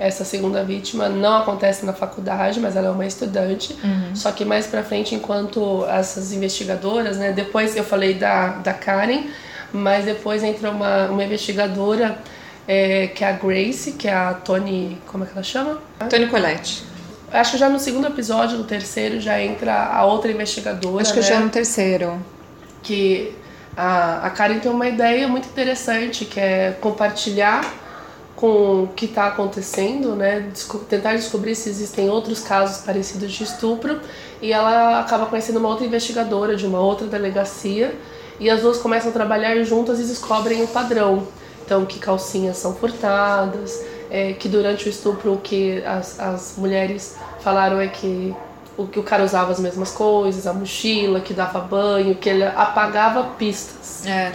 Essa 0.00 0.24
segunda 0.24 0.64
vítima 0.64 1.10
não 1.10 1.36
acontece 1.36 1.84
na 1.84 1.92
faculdade, 1.92 2.58
mas 2.58 2.74
ela 2.74 2.88
é 2.88 2.90
uma 2.90 3.04
estudante. 3.04 3.76
Uhum. 3.84 4.16
Só 4.16 4.32
que 4.32 4.46
mais 4.46 4.66
pra 4.66 4.82
frente, 4.82 5.14
enquanto 5.14 5.84
essas 5.86 6.32
investigadoras, 6.32 7.18
né? 7.18 7.32
Depois 7.32 7.76
eu 7.76 7.84
falei 7.84 8.14
da, 8.14 8.48
da 8.48 8.72
Karen, 8.72 9.24
mas 9.70 10.06
depois 10.06 10.42
entra 10.42 10.70
uma, 10.70 11.08
uma 11.08 11.22
investigadora 11.22 12.18
é, 12.66 13.08
que 13.08 13.22
é 13.22 13.28
a 13.28 13.32
Grace, 13.32 13.92
que 13.92 14.08
é 14.08 14.14
a 14.14 14.32
Tony. 14.32 14.96
Como 15.06 15.24
é 15.24 15.26
que 15.26 15.34
ela 15.34 15.42
chama? 15.42 15.78
Tony 16.08 16.28
Colette. 16.28 16.82
Acho 17.30 17.52
que 17.52 17.58
já 17.58 17.68
no 17.68 17.78
segundo 17.78 18.06
episódio, 18.06 18.56
no 18.56 18.64
terceiro, 18.64 19.20
já 19.20 19.40
entra 19.40 19.86
a 19.86 20.04
outra 20.06 20.32
investigadora. 20.32 21.02
Acho 21.02 21.12
que 21.12 21.20
né? 21.20 21.26
já 21.26 21.40
no 21.40 21.50
terceiro. 21.50 22.18
Que 22.82 23.34
a, 23.76 24.26
a 24.26 24.30
Karen 24.30 24.58
tem 24.60 24.70
uma 24.70 24.88
ideia 24.88 25.28
muito 25.28 25.46
interessante, 25.46 26.24
que 26.24 26.40
é 26.40 26.76
compartilhar 26.80 27.60
com 28.40 28.84
o 28.84 28.88
que 28.96 29.04
está 29.04 29.26
acontecendo, 29.26 30.16
né? 30.16 30.50
Tentar 30.88 31.14
descobrir 31.14 31.54
se 31.54 31.68
existem 31.68 32.08
outros 32.08 32.40
casos 32.40 32.82
parecidos 32.82 33.30
de 33.30 33.44
estupro. 33.44 34.00
E 34.40 34.50
ela 34.50 35.00
acaba 35.00 35.26
conhecendo 35.26 35.58
uma 35.58 35.68
outra 35.68 35.84
investigadora 35.84 36.56
de 36.56 36.66
uma 36.66 36.80
outra 36.80 37.06
delegacia. 37.06 37.94
E 38.38 38.48
as 38.48 38.62
duas 38.62 38.78
começam 38.78 39.10
a 39.10 39.12
trabalhar 39.12 39.62
juntas 39.62 40.00
e 40.00 40.04
descobrem 40.04 40.64
o 40.64 40.68
padrão. 40.68 41.28
Então, 41.62 41.84
que 41.84 41.98
calcinhas 41.98 42.56
são 42.56 42.74
furtadas, 42.74 43.84
é, 44.10 44.32
que 44.32 44.48
durante 44.48 44.86
o 44.86 44.88
estupro 44.88 45.34
o 45.34 45.38
que 45.38 45.84
as, 45.84 46.18
as 46.18 46.54
mulheres 46.56 47.16
falaram 47.40 47.78
é 47.78 47.88
que 47.88 48.34
o 48.76 48.86
que 48.86 48.98
o 48.98 49.02
cara 49.02 49.22
usava 49.22 49.52
as 49.52 49.60
mesmas 49.60 49.92
coisas, 49.92 50.46
a 50.46 50.54
mochila, 50.54 51.20
que 51.20 51.34
dava 51.34 51.60
banho, 51.60 52.14
que 52.14 52.30
ele 52.30 52.44
apagava 52.44 53.22
pistas. 53.38 54.06
É. 54.06 54.32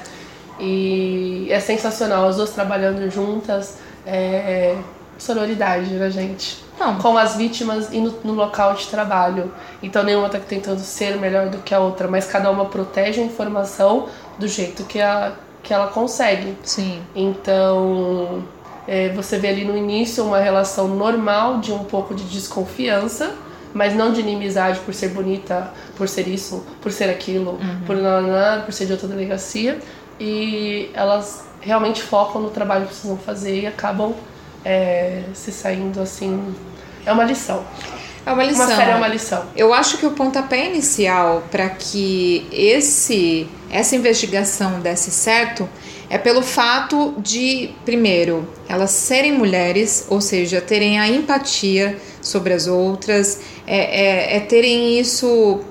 E 0.59 1.47
é 1.49 1.59
sensacional, 1.59 2.27
as 2.27 2.35
duas 2.35 2.51
trabalhando 2.51 3.09
juntas. 3.09 3.84
É 4.05 4.77
sororidade, 5.17 5.93
né, 5.93 6.09
gente? 6.09 6.63
Não. 6.79 6.97
Com 6.97 7.17
as 7.17 7.35
vítimas 7.35 7.91
e 7.91 7.99
no, 7.99 8.13
no 8.23 8.33
local 8.33 8.73
de 8.73 8.87
trabalho. 8.87 9.51
Então 9.81 10.03
nenhuma 10.03 10.29
tá 10.29 10.39
tentando 10.39 10.79
ser 10.79 11.17
melhor 11.17 11.49
do 11.49 11.59
que 11.59 11.73
a 11.73 11.79
outra, 11.79 12.07
mas 12.07 12.25
cada 12.25 12.51
uma 12.51 12.65
protege 12.65 13.21
a 13.21 13.23
informação 13.23 14.07
do 14.37 14.47
jeito 14.47 14.83
que, 14.83 15.01
a, 15.01 15.33
que 15.63 15.73
ela 15.73 15.87
consegue. 15.87 16.57
Sim. 16.63 17.01
Então, 17.15 18.43
é, 18.87 19.09
você 19.09 19.37
vê 19.37 19.49
ali 19.49 19.63
no 19.63 19.77
início 19.77 20.23
uma 20.25 20.39
relação 20.39 20.87
normal 20.87 21.59
de 21.59 21.71
um 21.71 21.83
pouco 21.85 22.13
de 22.13 22.23
desconfiança, 22.25 23.33
mas 23.73 23.93
não 23.93 24.11
de 24.11 24.21
inimizade 24.21 24.79
por 24.79 24.93
ser 24.93 25.09
bonita, 25.09 25.71
por 25.97 26.07
ser 26.07 26.27
isso, 26.27 26.65
por 26.81 26.91
ser 26.91 27.09
aquilo, 27.09 27.57
por 27.85 27.95
nada, 27.97 28.61
por 28.63 28.73
ser 28.73 28.85
de 28.85 28.93
outra 28.93 29.07
delegacia. 29.07 29.79
E 30.17 30.89
elas 30.93 31.45
realmente 31.65 32.01
focam 32.01 32.41
no 32.41 32.49
trabalho 32.51 32.83
que 32.83 32.89
precisam 32.89 33.17
fazer 33.17 33.61
e 33.61 33.67
acabam 33.67 34.13
é, 34.63 35.23
se 35.33 35.51
saindo 35.51 35.99
assim. 35.99 36.55
É 37.05 37.11
uma 37.11 37.23
lição. 37.23 37.65
É 38.25 38.31
uma 38.31 38.43
lição. 38.43 38.65
Uma 38.65 38.75
série 38.75 38.91
é 38.91 38.95
uma 38.95 39.07
lição. 39.07 39.45
Eu 39.55 39.73
acho 39.73 39.97
que 39.97 40.05
o 40.05 40.11
pontapé 40.11 40.67
inicial 40.67 41.43
para 41.51 41.69
que 41.69 42.47
esse 42.51 43.47
essa 43.69 43.95
investigação 43.95 44.79
desse 44.79 45.11
certo 45.11 45.67
é 46.09 46.17
pelo 46.17 46.41
fato 46.41 47.15
de, 47.17 47.71
primeiro, 47.83 48.47
elas 48.69 48.91
serem 48.91 49.33
mulheres, 49.33 50.05
ou 50.07 50.21
seja, 50.21 50.61
terem 50.61 50.99
a 50.99 51.07
empatia 51.09 51.97
sobre 52.21 52.53
as 52.53 52.67
outras, 52.67 53.41
é, 53.65 54.35
é, 54.35 54.37
é 54.37 54.39
terem 54.39 54.99
isso, 54.99 55.61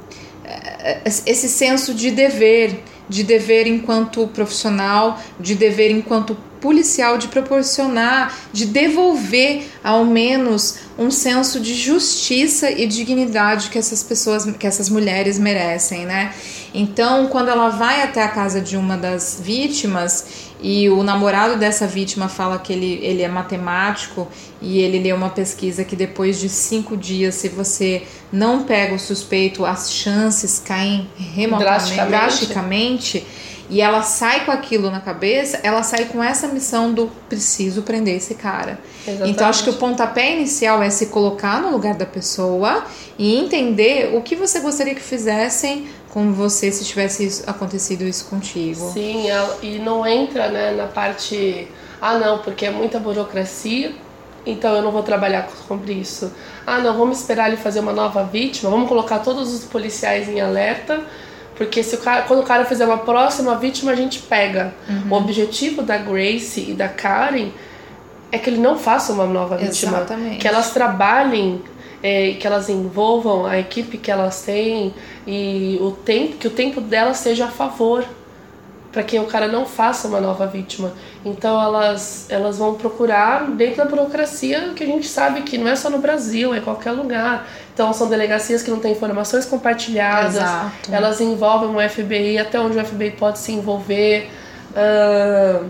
é, 0.45 1.01
esse 1.05 1.49
senso 1.49 1.95
de 1.95 2.11
dever, 2.11 2.83
de 3.09 3.23
dever 3.23 3.67
enquanto 3.67 4.27
profissional, 4.29 5.21
de 5.39 5.55
dever 5.55 5.91
enquanto 5.91 6.37
policial, 6.61 7.19
de 7.19 7.29
proporcionar, 7.29 8.35
de 8.53 8.65
devolver 8.65 9.67
ao 9.83 10.05
menos 10.05 10.77
um 10.99 11.11
senso 11.11 11.61
de 11.61 11.75
justiça 11.75 12.71
e 12.71 12.87
dignidade 12.87 13.69
que 13.69 13.79
essas 13.79 14.03
pessoas, 14.03 14.45
que 14.57 14.67
essas 14.67 14.89
mulheres 14.89 15.39
merecem, 15.39 16.07
né? 16.07 16.33
Então, 16.77 17.29
quando 17.29 17.49
ela 17.49 17.69
vai 17.69 18.03
até 18.03 18.21
a 18.25 18.29
casa 18.29 18.61
de 18.61 18.77
uma 18.77 18.97
das 18.97 19.41
vítimas 19.41 20.51
e 20.61 20.91
o 20.91 21.05
namorado 21.05 21.57
dessa 21.57 21.87
vítima 21.87 22.29
fala 22.29 22.59
que 22.59 22.73
ele, 22.73 22.99
ele 23.01 23.23
é 23.23 23.29
matemático 23.29 24.27
e 24.61 24.81
ele 24.81 24.99
lê 24.99 25.13
uma 25.13 25.31
pesquisa 25.31 25.85
que 25.85 25.95
depois 25.95 26.41
de 26.41 26.49
cinco 26.49 26.97
dias, 26.97 27.37
se 27.37 27.49
você 27.49 28.03
não 28.33 28.65
pega 28.65 28.93
o 28.93 28.99
suspeito, 28.99 29.65
as 29.65 29.93
chances 29.93 30.59
caem 30.59 31.09
remotamente, 31.17 31.95
Drasticamente. 31.95 32.11
drasticamente 32.11 33.27
e 33.71 33.81
ela 33.81 34.03
sai 34.03 34.45
com 34.45 34.51
aquilo 34.51 34.91
na 34.91 35.01
cabeça, 35.01 35.59
ela 35.63 35.83
sai 35.83 36.05
com 36.07 36.23
essa 36.23 36.49
missão 36.49 36.93
do 36.93 37.11
preciso 37.29 37.83
prender 37.83 38.17
esse 38.17 38.35
cara. 38.35 38.79
Exatamente. 39.07 39.31
Então 39.31 39.49
acho 39.49 39.65
que 39.65 39.71
o 39.71 39.75
pontapé 39.75 40.35
inicial 40.35 40.83
é 40.83 40.91
se 40.91 41.07
colocar 41.07 41.63
no 41.63 41.71
lugar 41.71 41.95
da 41.95 42.05
pessoa 42.05 42.85
e 43.19 43.37
entender 43.37 44.15
o 44.15 44.21
que 44.21 44.37
você 44.37 44.61
gostaria 44.61 44.95
que 44.95 45.01
fizessem 45.01 45.87
com 46.15 46.33
você 46.33 46.71
se 46.71 46.85
tivesse 46.85 47.27
isso- 47.27 47.43
acontecido 47.45 48.05
isso 48.05 48.27
contigo. 48.27 48.89
Sim, 48.93 49.27
e 49.61 49.81
não 49.81 50.07
entra 50.07 50.49
né, 50.49 50.71
na 50.71 50.87
parte. 50.87 51.67
Ah, 52.01 52.17
não, 52.19 52.39
porque 52.39 52.65
é 52.67 52.71
muita 52.71 53.01
burocracia, 53.01 53.93
então 54.47 54.77
eu 54.77 54.83
não 54.83 54.93
vou 54.93 55.03
trabalhar 55.03 55.49
sobre 55.67 55.93
isso. 55.93 56.31
Ah, 56.65 56.79
não, 56.79 56.97
vamos 56.97 57.19
esperar 57.19 57.49
ele 57.49 57.57
fazer 57.57 57.81
uma 57.81 57.93
nova 57.93 58.23
vítima, 58.23 58.71
vamos 58.71 58.89
colocar 58.89 59.19
todos 59.19 59.53
os 59.53 59.65
policiais 59.65 60.29
em 60.29 60.41
alerta, 60.41 61.01
porque 61.57 61.83
se 61.83 61.97
o 61.97 61.99
cara, 61.99 62.23
quando 62.23 62.41
o 62.41 62.45
cara 62.45 62.65
fizer 62.65 62.85
uma 62.85 62.99
próxima 62.99 63.57
vítima, 63.57 63.91
a 63.91 63.97
gente 63.97 64.21
pega. 64.21 64.73
O 65.11 65.15
objetivo 65.17 65.83
da 65.83 65.97
Grace 65.99 66.61
e 66.61 66.75
da 66.75 66.89
Karen 66.89 67.49
é 68.31 68.39
que 68.39 68.51
ele 68.51 68.59
não 68.61 68.79
faça 68.79 69.13
uma 69.13 69.27
nova 69.27 69.57
vítima. 69.57 69.99
Exatamente. 69.99 70.39
Que 70.39 70.47
elas 70.49 70.71
trabalhem, 70.73 71.63
é, 72.05 72.35
que 72.35 72.47
elas 72.47 72.69
envolvam 72.69 73.47
a 73.47 73.59
equipe 73.59 73.97
que 73.97 74.11
elas 74.11 74.43
têm 74.43 74.93
e 75.27 75.79
o 75.81 75.91
tempo, 75.91 76.37
que 76.37 76.47
o 76.47 76.51
tempo 76.51 76.83
delas 76.83 77.17
seja 77.17 77.47
a 77.47 77.49
favor 77.49 78.05
para 78.93 79.03
que 79.03 79.19
o 79.19 79.25
cara 79.25 79.49
não 79.49 79.65
faça 79.65 80.07
uma 80.07 80.21
nova 80.21 80.47
vítima. 80.47 80.93
Então 81.25 81.61
elas 81.61 82.27
elas 82.29 82.59
vão 82.59 82.75
procurar 82.75 83.51
dentro 83.53 83.79
da 83.79 83.87
burocracia 83.87 84.75
que 84.77 84.85
a 84.85 84.87
gente 84.87 85.09
sabe 85.09 85.41
que 85.43 85.57
não 85.57 85.67
é 85.67 85.75
só 85.75 85.89
no 85.89 85.97
Brasil, 85.99 86.55
é 86.55 86.59
em 86.59 86.61
qualquer 86.61 86.93
lugar. 86.93 87.49
Então 87.73 87.91
são 87.95 88.07
delegacias 88.07 88.63
que 88.63 88.71
não 88.71 88.81
têm 88.81 88.93
informações 88.93 89.47
compartilhadas. 89.47 90.37
Exato. 90.37 90.93
Elas 90.93 91.23
envolvem 91.23 91.75
o 91.75 91.89
FBI 91.89 92.37
até 92.39 92.61
onde 92.61 92.79
o 92.79 92.85
FBI 92.85 93.13
pode 93.13 93.39
se 93.39 93.51
envolver. 93.51 94.31
Ah, 94.77 95.63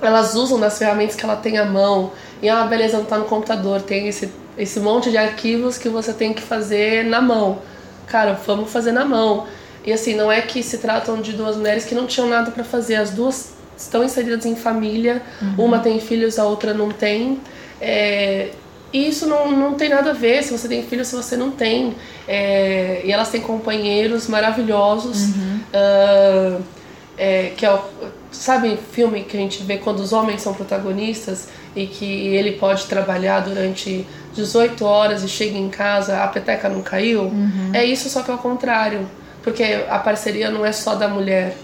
elas 0.00 0.34
usam 0.34 0.58
das 0.58 0.78
ferramentas 0.78 1.14
que 1.14 1.24
ela 1.24 1.36
tem 1.36 1.58
à 1.58 1.64
mão. 1.66 2.10
E 2.40 2.48
ah, 2.48 2.64
beleza, 2.64 2.96
não 2.96 3.04
tá 3.04 3.18
no 3.18 3.26
computador, 3.26 3.82
tem 3.82 4.08
esse, 4.08 4.32
esse 4.56 4.80
monte 4.80 5.10
de 5.10 5.16
arquivos 5.16 5.76
que 5.78 5.88
você 5.88 6.12
tem 6.12 6.32
que 6.32 6.42
fazer 6.42 7.04
na 7.04 7.20
mão. 7.20 7.60
Cara, 8.06 8.32
vamos 8.46 8.70
fazer 8.70 8.92
na 8.92 9.04
mão. 9.04 9.46
E 9.84 9.92
assim, 9.92 10.14
não 10.14 10.30
é 10.30 10.40
que 10.40 10.62
se 10.62 10.78
tratam 10.78 11.20
de 11.20 11.32
duas 11.32 11.56
mulheres 11.56 11.84
que 11.84 11.94
não 11.94 12.06
tinham 12.06 12.28
nada 12.28 12.50
para 12.50 12.64
fazer. 12.64 12.96
As 12.96 13.10
duas 13.10 13.52
estão 13.76 14.02
inseridas 14.02 14.44
em 14.46 14.56
família, 14.56 15.22
uma 15.56 15.78
tem 15.78 16.00
filhos, 16.00 16.38
a 16.38 16.44
outra 16.44 16.72
não 16.72 16.90
tem. 16.90 17.40
É, 17.80 18.50
e 18.92 19.08
isso 19.08 19.26
não, 19.26 19.50
não 19.52 19.74
tem 19.74 19.88
nada 19.88 20.10
a 20.10 20.14
ver 20.14 20.42
se 20.42 20.50
você 20.50 20.66
tem 20.66 20.82
filho 20.82 21.04
se 21.04 21.14
você 21.14 21.36
não 21.36 21.50
tem. 21.50 21.94
É, 22.26 23.02
e 23.04 23.12
elas 23.12 23.30
têm 23.30 23.40
companheiros 23.40 24.26
maravilhosos. 24.26 25.28
ah, 25.74 26.58
é, 27.18 27.52
que 27.56 27.64
é 27.64 27.72
o, 27.72 27.80
sabe 28.30 28.78
filme 28.92 29.22
que 29.22 29.36
a 29.36 29.40
gente 29.40 29.62
vê 29.62 29.78
quando 29.78 30.00
os 30.00 30.12
homens 30.12 30.42
são 30.42 30.52
protagonistas 30.52 31.48
e 31.74 31.86
que 31.86 32.04
ele 32.04 32.52
pode 32.52 32.86
trabalhar 32.86 33.40
durante 33.40 34.06
18 34.36 34.84
horas 34.84 35.22
e 35.22 35.28
chega 35.28 35.56
em 35.56 35.68
casa, 35.68 36.22
a 36.22 36.28
peteca 36.28 36.68
não 36.68 36.82
caiu? 36.82 37.30
É 37.72 37.84
isso, 37.84 38.08
só 38.08 38.22
que 38.22 38.30
ao 38.30 38.38
contrário. 38.38 39.08
Porque 39.42 39.84
a 39.88 39.98
parceria 39.98 40.50
não 40.50 40.64
é 40.64 40.72
só 40.72 40.94
da 40.94 41.08
mulher. 41.08 41.56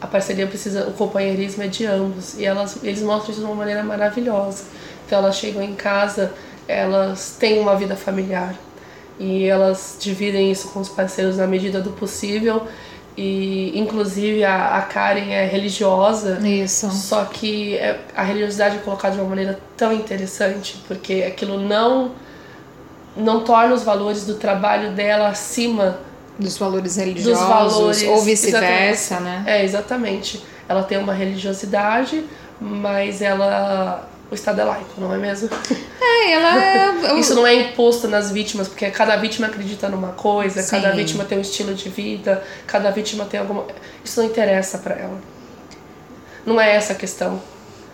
A 0.00 0.06
parceria 0.06 0.46
precisa, 0.46 0.88
o 0.88 0.92
companheirismo 0.92 1.62
é 1.62 1.66
de 1.66 1.84
ambos. 1.84 2.38
E 2.38 2.44
elas, 2.44 2.78
eles 2.82 3.02
mostram 3.02 3.32
isso 3.32 3.40
de 3.40 3.46
uma 3.46 3.54
maneira 3.54 3.82
maravilhosa. 3.82 4.64
Então 5.06 5.18
elas 5.18 5.36
chegam 5.36 5.62
em 5.62 5.74
casa, 5.74 6.32
elas 6.68 7.36
têm 7.38 7.58
uma 7.58 7.74
vida 7.76 7.96
familiar. 7.96 8.54
E 9.18 9.44
elas 9.44 9.96
dividem 10.00 10.50
isso 10.50 10.68
com 10.68 10.80
os 10.80 10.88
parceiros 10.88 11.36
na 11.36 11.46
medida 11.46 11.80
do 11.80 11.90
possível. 11.90 12.66
E 13.22 13.78
inclusive 13.78 14.42
a, 14.44 14.78
a 14.78 14.82
Karen 14.82 15.30
é 15.30 15.44
religiosa. 15.44 16.38
Isso. 16.46 16.90
Só 16.90 17.26
que 17.26 17.76
é- 17.76 18.00
a 18.16 18.22
religiosidade 18.22 18.76
é 18.76 18.78
colocada 18.78 19.14
de 19.14 19.20
uma 19.20 19.28
maneira 19.28 19.60
tão 19.76 19.92
interessante, 19.92 20.82
porque 20.88 21.24
aquilo 21.28 21.60
não 21.60 22.12
não 23.14 23.40
torna 23.44 23.74
os 23.74 23.82
valores 23.82 24.24
do 24.24 24.34
trabalho 24.36 24.92
dela 24.92 25.28
acima 25.28 25.98
Dos 26.38 26.56
valores 26.56 26.96
religiosos, 26.96 27.38
dos 27.38 27.48
valores 27.48 28.02
ou 28.04 28.22
vice-versa, 28.22 29.20
né? 29.20 29.42
É, 29.46 29.62
exatamente. 29.64 30.42
Ela 30.66 30.82
tem 30.82 30.96
uma 30.96 31.12
religiosidade, 31.12 32.24
mas 32.58 33.20
ela 33.20 34.08
o 34.30 34.34
Estado 34.34 34.60
é 34.60 34.64
laico, 34.64 35.00
não 35.00 35.12
é 35.14 35.18
mesmo? 35.18 35.48
É, 36.02 36.32
ela 36.32 36.64
é. 36.64 37.14
Isso 37.20 37.34
não 37.34 37.46
é 37.46 37.54
imposto 37.54 38.06
nas 38.08 38.30
vítimas, 38.30 38.68
porque 38.68 38.90
cada 38.90 39.16
vítima 39.16 39.46
acredita 39.46 39.88
numa 39.88 40.08
coisa, 40.12 40.62
cada 40.62 40.90
Sim. 40.90 40.96
vítima 40.96 41.24
tem 41.24 41.38
um 41.38 41.40
estilo 41.40 41.72
de 41.72 41.88
vida, 41.88 42.42
cada 42.66 42.90
vítima 42.90 43.24
tem 43.24 43.38
alguma. 43.40 43.64
Isso 44.04 44.20
não 44.20 44.28
interessa 44.28 44.78
pra 44.78 44.96
ela. 44.96 45.18
Não 46.44 46.60
é 46.60 46.74
essa 46.74 46.92
a 46.94 46.96
questão. 46.96 47.40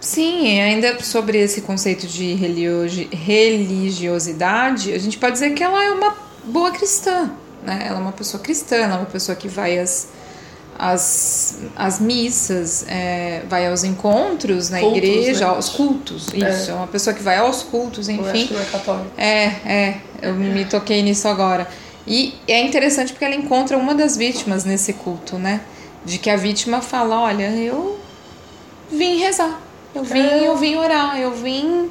Sim, 0.01 0.47
e 0.57 0.61
ainda 0.61 0.99
sobre 1.03 1.39
esse 1.39 1.61
conceito 1.63 2.07
de 2.07 2.35
religio- 2.35 3.09
religiosidade, 3.13 4.93
a 4.93 4.99
gente 4.99 5.19
pode 5.19 5.33
dizer 5.35 5.51
que 5.51 5.63
ela 5.63 5.83
é 5.85 5.91
uma 5.91 6.15
boa 6.45 6.71
cristã, 6.71 7.31
né? 7.63 7.85
Ela 7.89 7.99
é 7.99 8.03
uma 8.03 8.13
pessoa 8.13 8.43
cristã, 8.43 8.77
ela 8.77 8.95
é 8.95 8.99
uma 8.99 9.07
pessoa 9.07 9.35
que 9.37 9.49
vai 9.49 9.79
às, 9.79 10.09
às, 10.79 11.59
às 11.75 11.99
missas, 12.01 12.85
é, 12.89 13.43
vai 13.49 13.67
aos 13.69 13.85
encontros 13.85 14.71
na 14.71 14.81
Cultos, 14.81 14.99
igreja, 14.99 15.47
né? 15.49 15.55
aos 15.55 15.69
cultos, 15.71 16.29
isso, 16.35 16.71
é. 16.71 16.75
uma 16.75 16.87
pessoa 16.87 17.15
que 17.15 17.23
vai 17.23 17.37
aos 17.39 17.63
cultos, 17.63 18.09
Eu 18.09 18.25
acho 18.25 18.37
enfim. 18.37 18.55
é 18.57 18.65
católico. 18.71 19.11
É, 19.17 19.45
é, 19.45 19.97
eu 20.23 20.35
me 20.35 20.65
toquei 20.65 21.03
nisso 21.03 21.27
agora. 21.29 21.67
E 22.07 22.35
é 22.47 22.61
interessante 22.61 23.13
porque 23.13 23.25
ela 23.25 23.35
encontra 23.35 23.77
uma 23.77 23.95
das 23.95 24.17
vítimas 24.17 24.65
nesse 24.65 24.93
culto, 24.93 25.37
né? 25.39 25.61
De 26.05 26.19
que 26.19 26.31
a 26.31 26.37
vítima 26.37 26.81
fala, 26.81 27.21
olha, 27.21 27.51
eu 27.51 27.99
vim 28.91 29.17
rezar, 29.19 29.61
eu 29.95 30.05
vim, 30.05 30.21
É. 30.21 30.47
eu 30.47 30.57
vim 30.57 30.77
orar, 30.77 31.19
eu 31.19 31.33
vim, 31.33 31.91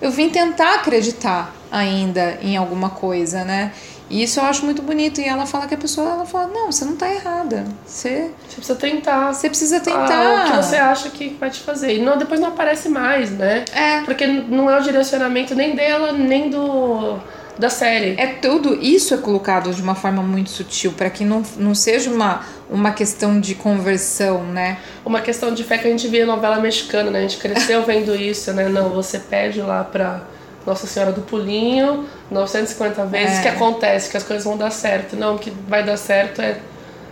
eu 0.00 0.10
vim 0.10 0.28
tentar 0.30 0.74
acreditar 0.74 1.54
ainda 1.70 2.38
em 2.42 2.56
alguma 2.56 2.90
coisa, 2.90 3.44
né? 3.44 3.72
E 4.12 4.22
isso 4.22 4.38
eu 4.38 4.44
acho 4.44 4.64
muito 4.64 4.82
bonito. 4.82 5.20
E 5.20 5.24
ela 5.24 5.46
fala 5.46 5.66
que 5.66 5.74
a 5.74 5.78
pessoa, 5.78 6.10
ela 6.10 6.26
fala, 6.26 6.48
não, 6.48 6.70
você 6.70 6.84
não 6.84 6.94
tá 6.96 7.12
errada. 7.12 7.64
Você, 7.86 8.30
Você 8.46 8.56
precisa 8.56 8.74
tentar. 8.78 9.32
você 9.32 9.48
precisa 9.48 9.76
Ah, 9.78 9.80
tentar. 9.80 10.44
o 10.46 10.50
que 10.50 10.56
você 10.64 10.76
acha 10.76 11.08
que 11.10 11.30
vai 11.40 11.48
te 11.50 11.60
fazer. 11.60 11.96
E 11.96 12.02
não, 12.02 12.18
depois 12.18 12.38
não 12.38 12.48
aparece 12.48 12.88
mais, 12.88 13.30
né? 13.30 13.64
É. 13.72 14.02
Porque 14.02 14.26
não 14.26 14.68
é 14.70 14.78
o 14.78 14.82
direcionamento 14.82 15.54
nem 15.54 15.74
dela, 15.74 16.12
nem 16.12 16.50
do 16.50 17.18
da 17.58 17.68
série. 17.68 18.14
É 18.18 18.26
tudo, 18.28 18.74
isso 18.82 19.12
é 19.14 19.18
colocado 19.18 19.72
de 19.74 19.82
uma 19.82 19.94
forma 19.94 20.22
muito 20.22 20.48
sutil, 20.50 20.92
para 20.92 21.10
que 21.10 21.22
não, 21.22 21.42
não 21.58 21.74
seja 21.74 22.10
uma, 22.10 22.40
uma 22.68 22.92
questão 22.92 23.38
de 23.38 23.54
conversão, 23.54 24.42
né? 24.42 24.78
Uma 25.04 25.20
questão 25.20 25.52
de 25.52 25.62
fé 25.62 25.76
que 25.78 25.86
a 25.86 25.90
gente 25.90 26.08
via 26.08 26.24
novela 26.24 26.58
mexicana, 26.60 27.10
né? 27.10 27.18
A 27.18 27.22
gente 27.22 27.36
cresceu 27.36 27.82
vendo 27.86 28.14
isso, 28.16 28.52
né? 28.54 28.68
Não, 28.68 28.88
você 28.88 29.18
pede 29.18 29.60
lá 29.60 29.84
pra 29.84 30.22
Nossa 30.66 30.86
Senhora 30.86 31.12
do 31.12 31.22
Pulinho 31.22 32.06
950 32.30 33.06
vezes 33.06 33.38
é. 33.38 33.42
que 33.42 33.48
acontece, 33.48 34.10
que 34.10 34.16
as 34.16 34.22
coisas 34.22 34.44
vão 34.44 34.56
dar 34.56 34.70
certo. 34.70 35.16
Não, 35.16 35.36
o 35.36 35.38
que 35.38 35.50
vai 35.50 35.84
dar 35.84 35.96
certo 35.96 36.40
é 36.40 36.58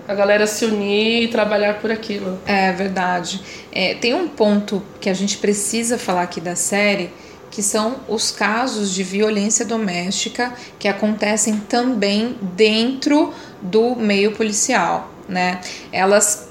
a 0.06 0.14
galera 0.14 0.46
se 0.46 0.64
unir 0.64 1.24
e 1.24 1.28
trabalhar 1.28 1.74
por 1.74 1.90
aquilo. 1.90 2.38
É 2.46 2.72
verdade. 2.72 3.40
É, 3.72 3.94
tem 3.94 4.14
um 4.14 4.28
ponto 4.28 4.82
que 5.00 5.08
a 5.08 5.14
gente 5.14 5.38
precisa 5.38 5.98
falar 5.98 6.22
aqui 6.22 6.40
da 6.40 6.56
série 6.56 7.12
que 7.50 7.62
são 7.62 7.96
os 8.08 8.30
casos 8.30 8.94
de 8.94 9.02
violência 9.02 9.64
doméstica 9.64 10.52
que 10.78 10.86
acontecem 10.86 11.58
também 11.58 12.36
dentro 12.40 13.32
do 13.60 13.96
meio 13.96 14.32
policial, 14.32 15.10
né? 15.28 15.60
Elas 15.92 16.48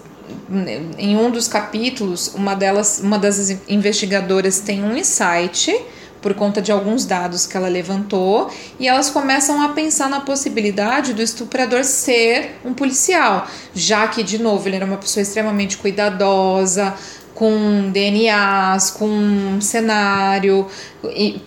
em 0.97 1.17
um 1.17 1.31
dos 1.31 1.47
capítulos, 1.47 2.33
uma 2.35 2.55
delas, 2.55 2.99
uma 3.03 3.17
das 3.17 3.49
investigadoras 3.67 4.59
tem 4.59 4.83
um 4.83 4.95
insight 4.95 5.75
por 6.21 6.33
conta 6.33 6.61
de 6.61 6.71
alguns 6.71 7.05
dados 7.05 7.45
que 7.45 7.55
ela 7.55 7.67
levantou 7.67 8.51
e 8.79 8.87
elas 8.87 9.09
começam 9.09 9.61
a 9.61 9.69
pensar 9.69 10.09
na 10.09 10.21
possibilidade 10.21 11.13
do 11.13 11.21
estuprador 11.21 11.83
ser 11.83 12.59
um 12.65 12.73
policial, 12.73 13.47
já 13.73 14.07
que 14.07 14.23
de 14.23 14.37
novo 14.37 14.67
ele 14.67 14.75
era 14.75 14.85
uma 14.85 14.97
pessoa 14.97 15.21
extremamente 15.21 15.77
cuidadosa, 15.77 16.93
com 17.39 17.89
DNAs, 17.89 18.91
com 18.91 19.61
cenário. 19.61 20.67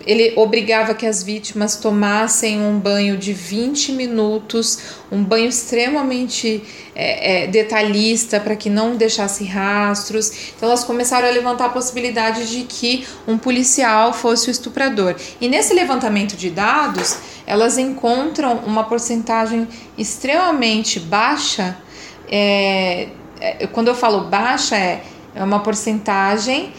Ele 0.07 0.33
obrigava 0.35 0.95
que 0.95 1.05
as 1.05 1.21
vítimas 1.21 1.75
tomassem 1.75 2.59
um 2.59 2.79
banho 2.79 3.15
de 3.15 3.31
20 3.31 3.91
minutos, 3.91 4.79
um 5.11 5.23
banho 5.23 5.47
extremamente 5.47 6.63
é, 6.95 7.43
é, 7.43 7.47
detalhista 7.47 8.39
para 8.39 8.55
que 8.55 8.71
não 8.71 8.95
deixasse 8.95 9.43
rastros. 9.43 10.31
Então 10.57 10.67
elas 10.67 10.83
começaram 10.83 11.27
a 11.27 11.31
levantar 11.31 11.65
a 11.65 11.69
possibilidade 11.69 12.49
de 12.49 12.63
que 12.63 13.05
um 13.27 13.37
policial 13.37 14.13
fosse 14.13 14.49
o 14.49 14.51
estuprador. 14.51 15.15
E 15.39 15.47
nesse 15.47 15.75
levantamento 15.75 16.35
de 16.35 16.49
dados, 16.49 17.19
elas 17.45 17.77
encontram 17.77 18.63
uma 18.65 18.85
porcentagem 18.85 19.67
extremamente 19.95 20.99
baixa. 20.99 21.77
É, 22.27 23.09
é 23.39 23.67
quando 23.67 23.89
eu 23.89 23.95
falo 23.95 24.21
baixa, 24.21 24.75
é 24.75 25.03
é 25.35 25.43
uma 25.43 25.59
porcentagem. 25.59 26.73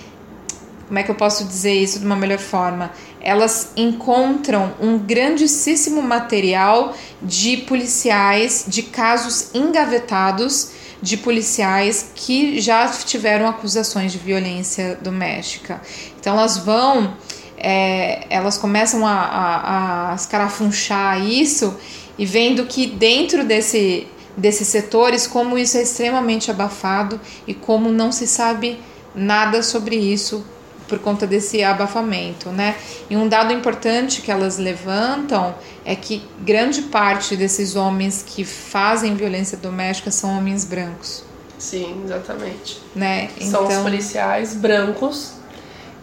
Como 0.87 0.99
é 0.99 1.03
que 1.03 1.11
eu 1.11 1.14
posso 1.14 1.45
dizer 1.45 1.73
isso 1.73 1.99
de 1.99 2.05
uma 2.05 2.17
melhor 2.17 2.38
forma? 2.38 2.90
Elas 3.21 3.73
encontram 3.77 4.75
um 4.81 4.99
grandíssimo 4.99 6.03
material 6.03 6.95
de 7.23 7.57
policiais, 7.59 8.64
de 8.69 8.83
casos 8.83 9.55
engavetados 9.55 10.73
de 11.01 11.17
policiais 11.17 12.11
que 12.14 12.61
já 12.61 12.88
tiveram 12.88 13.47
acusações 13.47 14.12
de 14.12 14.19
violência 14.19 14.99
doméstica. 15.03 15.81
Então 16.19 16.35
elas 16.35 16.57
vão, 16.59 17.14
é, 17.59 18.27
elas 18.31 18.57
começam 18.57 19.07
a, 19.07 19.12
a, 19.12 20.12
a 20.12 20.14
escarafunchar 20.14 21.23
isso 21.23 21.77
e 22.17 22.25
vendo 22.25 22.64
que 22.67 22.87
dentro 22.87 23.45
desse 23.45 24.07
desses 24.37 24.68
setores, 24.68 25.27
como 25.27 25.59
isso 25.59 25.77
é 25.77 25.83
extremamente 25.83 26.51
abafado 26.51 27.20
e 27.47 27.55
como 27.55 27.90
não 27.90 28.11
se 28.11 28.27
sabe 28.27 28.81
nada 29.14 29.62
sobre 29.62 29.97
isso 29.97 30.44
por 30.88 30.99
conta 30.99 31.27
desse 31.27 31.62
abafamento, 31.62 32.51
né? 32.51 32.77
E 33.09 33.16
um 33.16 33.27
dado 33.27 33.53
importante 33.53 34.20
que 34.20 34.31
elas 34.31 34.59
levantam 34.59 35.55
é 35.85 35.94
que 35.94 36.23
grande 36.40 36.83
parte 36.83 37.37
desses 37.37 37.75
homens 37.75 38.23
que 38.27 38.44
fazem 38.44 39.14
violência 39.14 39.57
doméstica 39.57 40.11
são 40.11 40.37
homens 40.37 40.64
brancos. 40.64 41.25
Sim, 41.59 42.03
exatamente. 42.05 42.81
Né? 42.94 43.31
São 43.40 43.64
então... 43.64 43.68
os 43.68 43.77
policiais 43.79 44.55
brancos 44.55 45.33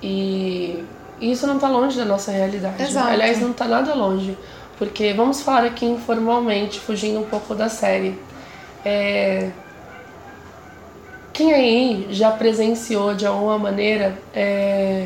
e 0.02 0.84
isso 1.20 1.46
não 1.46 1.56
está 1.56 1.70
longe 1.70 1.96
da 1.96 2.06
nossa 2.06 2.32
realidade. 2.32 2.82
Exato. 2.82 3.10
Aliás, 3.10 3.40
não 3.40 3.52
está 3.52 3.68
nada 3.68 3.94
longe. 3.94 4.36
Porque 4.82 5.14
vamos 5.14 5.42
falar 5.42 5.66
aqui 5.66 5.86
informalmente, 5.86 6.80
fugindo 6.80 7.20
um 7.20 7.24
pouco 7.24 7.54
da 7.54 7.70
série. 7.70 8.18
É... 8.84 9.52
Quem 11.32 11.54
aí 11.54 12.08
já 12.10 12.32
presenciou 12.32 13.14
de 13.14 13.28
alguma 13.28 13.60
maneira 13.60 14.18
é... 14.34 15.06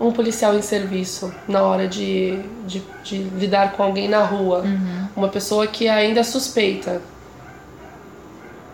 um 0.00 0.12
policial 0.12 0.54
em 0.54 0.62
serviço 0.62 1.34
na 1.48 1.60
hora 1.64 1.88
de, 1.88 2.38
de, 2.64 2.84
de 3.02 3.16
lidar 3.16 3.72
com 3.72 3.82
alguém 3.82 4.08
na 4.08 4.22
rua? 4.22 4.60
Uhum. 4.60 5.08
Uma 5.16 5.28
pessoa 5.28 5.66
que 5.66 5.88
ainda 5.88 6.20
é 6.20 6.22
suspeita. 6.22 7.02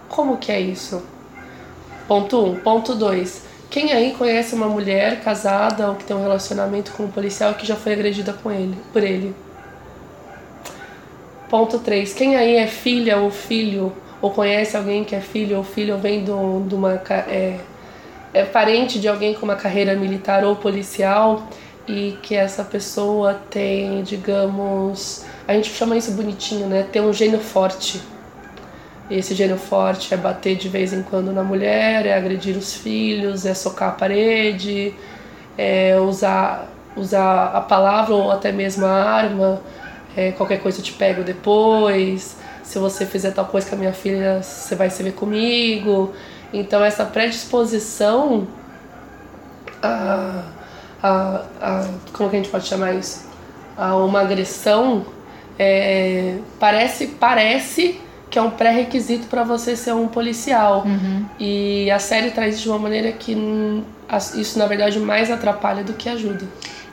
Como 0.06 0.36
que 0.36 0.52
é 0.52 0.60
isso? 0.60 1.02
Ponto 2.06 2.44
1. 2.44 2.50
Um. 2.50 2.56
Ponto 2.56 2.94
2. 2.94 3.42
Quem 3.70 3.90
aí 3.90 4.12
conhece 4.12 4.54
uma 4.54 4.68
mulher 4.68 5.22
casada 5.22 5.88
ou 5.88 5.94
que 5.94 6.04
tem 6.04 6.14
um 6.14 6.20
relacionamento 6.20 6.92
com 6.92 7.04
um 7.04 7.10
policial 7.10 7.54
que 7.54 7.66
já 7.66 7.74
foi 7.74 7.94
agredida 7.94 8.34
com 8.34 8.52
ele, 8.52 8.76
por 8.92 9.02
ele? 9.02 9.45
Ponto 11.48 11.78
3. 11.78 12.12
Quem 12.12 12.36
aí 12.36 12.56
é 12.56 12.66
filha 12.66 13.18
ou 13.18 13.30
filho, 13.30 13.92
ou 14.20 14.30
conhece 14.30 14.76
alguém 14.76 15.04
que 15.04 15.14
é 15.14 15.20
filho 15.20 15.58
ou 15.58 15.64
filho, 15.64 15.94
ou 15.94 16.00
vem 16.00 16.24
de 16.24 16.30
uma. 16.30 16.94
É, 17.28 17.58
é 18.34 18.44
parente 18.44 18.98
de 18.98 19.08
alguém 19.08 19.34
com 19.34 19.46
uma 19.46 19.56
carreira 19.56 19.94
militar 19.94 20.44
ou 20.44 20.56
policial 20.56 21.48
e 21.86 22.18
que 22.22 22.34
essa 22.34 22.64
pessoa 22.64 23.40
tem, 23.48 24.02
digamos. 24.02 25.24
A 25.46 25.54
gente 25.54 25.70
chama 25.70 25.96
isso 25.96 26.12
bonitinho, 26.12 26.66
né? 26.66 26.84
Tem 26.90 27.00
um 27.00 27.12
gênio 27.12 27.38
forte. 27.38 28.02
E 29.08 29.16
esse 29.16 29.34
gênio 29.34 29.56
forte 29.56 30.12
é 30.12 30.16
bater 30.16 30.56
de 30.56 30.68
vez 30.68 30.92
em 30.92 31.02
quando 31.02 31.32
na 31.32 31.44
mulher, 31.44 32.06
é 32.06 32.14
agredir 32.14 32.56
os 32.56 32.74
filhos, 32.74 33.46
é 33.46 33.54
socar 33.54 33.90
a 33.90 33.92
parede, 33.92 34.92
é 35.56 35.96
usar, 36.00 36.68
usar 36.96 37.52
a 37.54 37.60
palavra 37.60 38.14
ou 38.16 38.32
até 38.32 38.50
mesmo 38.50 38.84
a 38.84 38.90
arma 38.90 39.62
é, 40.16 40.32
qualquer 40.32 40.60
coisa 40.60 40.80
eu 40.80 40.84
te 40.84 40.92
pego 40.92 41.22
depois, 41.22 42.36
se 42.62 42.78
você 42.78 43.04
fizer 43.04 43.32
tal 43.32 43.44
coisa 43.44 43.68
com 43.68 43.76
a 43.76 43.78
minha 43.78 43.92
filha, 43.92 44.42
você 44.42 44.74
vai 44.74 44.90
se 44.90 45.02
ver 45.02 45.12
comigo. 45.12 46.12
Então, 46.52 46.82
essa 46.82 47.04
predisposição 47.04 48.46
a, 49.82 50.42
a, 51.02 51.42
a 51.60 51.88
como 52.12 52.30
que 52.30 52.36
a 52.36 52.38
gente 52.38 52.50
pode 52.50 52.66
chamar 52.66 52.94
isso? 52.94 53.26
A 53.76 53.94
uma 53.96 54.20
agressão 54.20 55.04
é, 55.58 56.38
parece, 56.58 57.08
parece 57.08 58.00
que 58.30 58.38
é 58.38 58.42
um 58.42 58.50
pré-requisito 58.50 59.26
para 59.28 59.44
você 59.44 59.76
ser 59.76 59.92
um 59.92 60.08
policial. 60.08 60.84
Uhum. 60.84 61.26
E 61.38 61.90
a 61.90 61.98
série 61.98 62.30
traz 62.30 62.54
isso 62.54 62.64
de 62.64 62.68
uma 62.70 62.78
maneira 62.78 63.12
que 63.12 63.34
isso, 64.34 64.58
na 64.58 64.66
verdade, 64.66 64.98
mais 64.98 65.30
atrapalha 65.30 65.82
do 65.82 65.94
que 65.94 66.08
ajuda. 66.08 66.46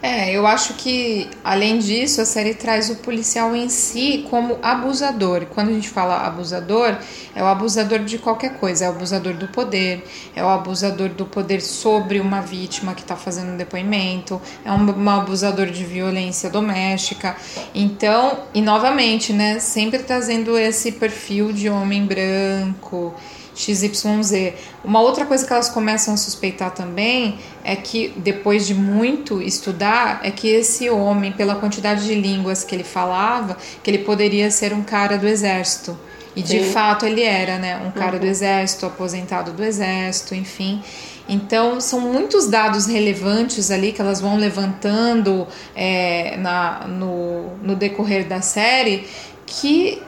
É, 0.06 0.34
eu 0.34 0.45
acho 0.45 0.73
que, 0.73 1.30
além 1.41 1.80
disso, 1.80 2.19
a 2.19 2.26
série 2.26 2.54
traz 2.54 2.89
o 2.89 2.97
policial 2.97 3.56
em 3.56 3.69
si 3.69 4.28
como 4.30 4.60
abusador. 4.62 5.45
Quando 5.45 5.69
a 5.69 5.71
gente 5.71 5.88
fala 5.88 6.28
abusador, 6.28 6.97
é 7.34 7.41
o 7.41 7.45
abusador 7.45 7.99
de 7.99 8.17
qualquer 8.17 8.58
coisa. 8.58 8.84
É 8.84 8.89
o 8.89 8.91
abusador 8.91 9.34
do 9.34 9.47
poder, 9.47 10.04
é 10.36 10.43
o 10.43 10.49
abusador 10.49 11.08
do 11.08 11.26
poder 11.26 11.62
sobre 11.62 12.19
uma 12.19 12.41
vítima 12.41 12.93
que 12.93 12.99
está 12.99 13.15
fazendo 13.15 13.54
um 13.54 13.56
depoimento, 13.56 14.41
é 14.65 14.71
um, 14.73 15.04
um 15.04 15.10
abusador 15.10 15.67
de 15.67 15.86
violência 15.86 16.49
doméstica. 16.49 17.38
Então, 17.73 18.39
e 18.54 18.62
novamente, 18.62 19.32
né, 19.32 19.58
sempre 19.60 19.99
trazendo 19.99 20.58
esse 20.58 20.91
perfil 20.91 21.54
de 21.54 21.69
homem 21.69 22.06
branco 22.06 23.15
XYZ. 23.55 24.53
Uma 24.83 25.01
outra 25.01 25.25
coisa 25.25 25.45
que 25.45 25.53
elas 25.53 25.69
começam 25.69 26.13
a 26.13 26.17
suspeitar 26.17 26.71
também 26.71 27.39
é 27.63 27.75
que, 27.75 28.13
depois 28.17 28.65
de 28.65 28.73
muito 28.73 29.41
estudar, 29.41 30.21
é 30.23 30.31
que 30.31 30.47
esse 30.47 30.89
homem, 30.89 31.31
pela 31.31 31.55
quantidade 31.55 32.05
de 32.05 32.15
línguas 32.15 32.63
que 32.63 32.75
ele 32.75 32.83
falava, 32.83 33.57
que 33.81 33.89
ele 33.89 33.99
poderia 33.99 34.49
ser 34.51 34.73
um 34.73 34.83
cara 34.83 35.17
do 35.17 35.27
exército. 35.27 35.97
E 36.35 36.41
de 36.41 36.63
fato 36.63 37.05
ele 37.05 37.21
era, 37.21 37.59
né? 37.59 37.77
Um 37.77 37.91
cara 37.91 38.13
uhum. 38.13 38.21
do 38.21 38.25
exército, 38.25 38.87
aposentado 38.87 39.51
do 39.51 39.63
exército, 39.63 40.33
enfim. 40.33 40.81
Então, 41.29 41.79
são 41.79 42.01
muitos 42.01 42.47
dados 42.47 42.85
relevantes 42.85 43.71
ali 43.71 43.93
que 43.93 44.01
elas 44.01 44.19
vão 44.19 44.35
levantando 44.35 45.47
é, 45.75 46.35
na, 46.37 46.87
no, 46.87 47.55
no 47.57 47.75
decorrer 47.75 48.27
da 48.27 48.41
série 48.41 49.07
que 49.45 50.01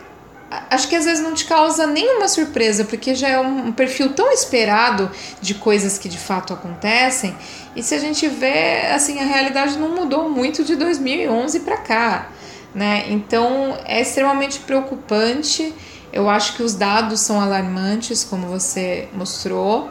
acho 0.49 0.87
que 0.87 0.95
às 0.95 1.05
vezes 1.05 1.23
não 1.23 1.33
te 1.33 1.45
causa 1.45 1.87
nenhuma 1.87 2.27
surpresa, 2.27 2.85
porque 2.85 3.15
já 3.15 3.29
é 3.29 3.39
um 3.39 3.71
perfil 3.71 4.13
tão 4.13 4.31
esperado 4.31 5.09
de 5.41 5.55
coisas 5.55 5.97
que 5.97 6.07
de 6.07 6.17
fato 6.17 6.53
acontecem. 6.53 7.35
E 7.75 7.83
se 7.83 7.93
a 7.93 7.99
gente 7.99 8.27
vê, 8.27 8.87
assim, 8.93 9.19
a 9.19 9.25
realidade 9.25 9.77
não 9.77 9.89
mudou 9.89 10.29
muito 10.29 10.63
de 10.63 10.75
2011 10.75 11.59
para 11.61 11.77
cá, 11.77 12.29
né? 12.73 13.05
Então 13.09 13.77
é 13.85 14.01
extremamente 14.01 14.59
preocupante. 14.59 15.73
Eu 16.13 16.29
acho 16.29 16.55
que 16.55 16.63
os 16.63 16.75
dados 16.75 17.19
são 17.19 17.41
alarmantes, 17.41 18.23
como 18.23 18.47
você 18.47 19.09
mostrou. 19.13 19.89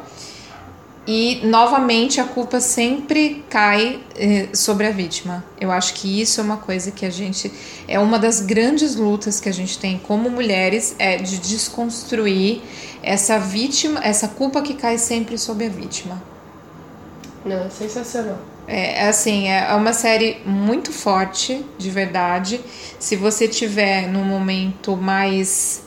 E 1.07 1.41
novamente 1.45 2.21
a 2.21 2.25
culpa 2.25 2.61
sempre 2.61 3.45
cai 3.51 4.01
eh, 4.17 4.49
sobre 4.55 4.87
a 4.87 4.91
vítima. 4.91 5.45
Eu 5.61 5.71
acho 5.71 5.95
que 5.95 6.21
isso 6.21 6.41
é 6.41 6.45
uma 6.45 6.57
coisa 6.57 6.91
que 6.91 7.05
a 7.05 7.11
gente 7.11 7.53
é 7.87 7.99
uma 7.99 8.19
das 8.19 8.41
grandes 8.41 8.97
lutas 8.97 9.39
que 9.39 9.49
a 9.49 9.53
gente 9.53 9.79
tem 9.79 9.99
como 9.99 10.31
mulheres 10.31 10.97
é 10.99 11.17
de 11.17 11.39
desconstruir 11.39 12.63
essa 13.03 13.39
vítima, 13.39 14.01
essa 14.03 14.29
culpa 14.29 14.63
que 14.63 14.75
cai 14.75 14.97
sempre 14.97 15.37
sobre 15.37 15.67
a 15.67 15.69
vítima. 15.69 16.23
Não, 17.45 17.71
sensacional. 17.71 18.39
É 18.67 19.07
assim, 19.09 19.49
é 19.49 19.75
uma 19.75 19.93
série 19.93 20.41
muito 20.47 20.91
forte, 20.91 21.63
de 21.77 21.91
verdade. 21.91 22.59
Se 22.99 23.15
você 23.15 23.47
tiver 23.47 24.09
num 24.09 24.25
momento 24.25 24.97
mais 24.97 25.85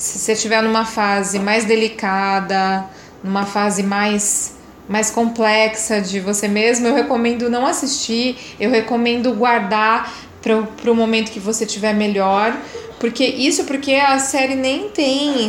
se 0.00 0.18
você 0.18 0.32
estiver 0.32 0.62
numa 0.62 0.86
fase 0.86 1.38
mais 1.38 1.66
delicada, 1.66 2.86
numa 3.22 3.46
fase 3.46 3.82
mais 3.82 4.58
mais 4.88 5.08
complexa 5.08 6.00
de 6.00 6.18
você 6.18 6.48
mesmo, 6.48 6.88
eu 6.88 6.94
recomendo 6.94 7.48
não 7.48 7.64
assistir, 7.64 8.36
eu 8.58 8.68
recomendo 8.70 9.32
guardar 9.34 10.12
para 10.42 10.90
o 10.90 10.94
momento 10.96 11.30
que 11.30 11.38
você 11.38 11.64
tiver 11.64 11.94
melhor, 11.94 12.56
porque 12.98 13.24
isso 13.24 13.64
porque 13.64 13.94
a 13.94 14.18
série 14.18 14.56
nem 14.56 14.88
tem 14.88 15.48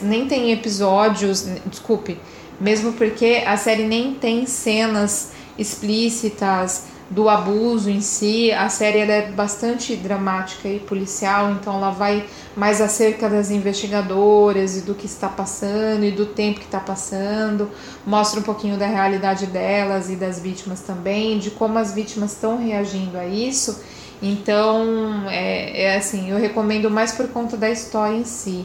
nem 0.00 0.26
tem 0.26 0.50
episódios, 0.50 1.46
desculpe, 1.66 2.18
mesmo 2.58 2.94
porque 2.94 3.42
a 3.46 3.56
série 3.58 3.84
nem 3.84 4.14
tem 4.14 4.46
cenas 4.46 5.32
explícitas, 5.58 6.84
do 7.10 7.28
abuso 7.28 7.90
em 7.90 8.00
si. 8.00 8.52
A 8.52 8.68
série 8.68 9.00
é 9.00 9.30
bastante 9.32 9.96
dramática 9.96 10.68
e 10.68 10.78
policial, 10.78 11.50
então 11.50 11.74
ela 11.74 11.90
vai 11.90 12.24
mais 12.56 12.80
acerca 12.80 13.28
das 13.28 13.50
investigadoras 13.50 14.76
e 14.76 14.82
do 14.82 14.94
que 14.94 15.06
está 15.06 15.28
passando 15.28 16.04
e 16.04 16.12
do 16.12 16.26
tempo 16.26 16.60
que 16.60 16.66
está 16.66 16.78
passando. 16.78 17.68
Mostra 18.06 18.38
um 18.38 18.44
pouquinho 18.44 18.78
da 18.78 18.86
realidade 18.86 19.46
delas 19.46 20.08
e 20.08 20.14
das 20.14 20.38
vítimas 20.38 20.80
também, 20.80 21.38
de 21.38 21.50
como 21.50 21.78
as 21.78 21.92
vítimas 21.92 22.32
estão 22.32 22.56
reagindo 22.56 23.18
a 23.18 23.26
isso. 23.26 23.82
Então, 24.22 25.28
é, 25.28 25.84
é 25.84 25.96
assim, 25.96 26.30
eu 26.30 26.38
recomendo 26.38 26.90
mais 26.90 27.10
por 27.12 27.26
conta 27.28 27.56
da 27.56 27.68
história 27.70 28.16
em 28.16 28.24
si. 28.24 28.64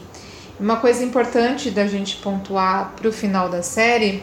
Uma 0.60 0.76
coisa 0.76 1.04
importante 1.04 1.70
da 1.70 1.86
gente 1.86 2.16
pontuar 2.16 2.92
para 2.96 3.08
o 3.08 3.12
final 3.12 3.48
da 3.48 3.62
série 3.62 4.22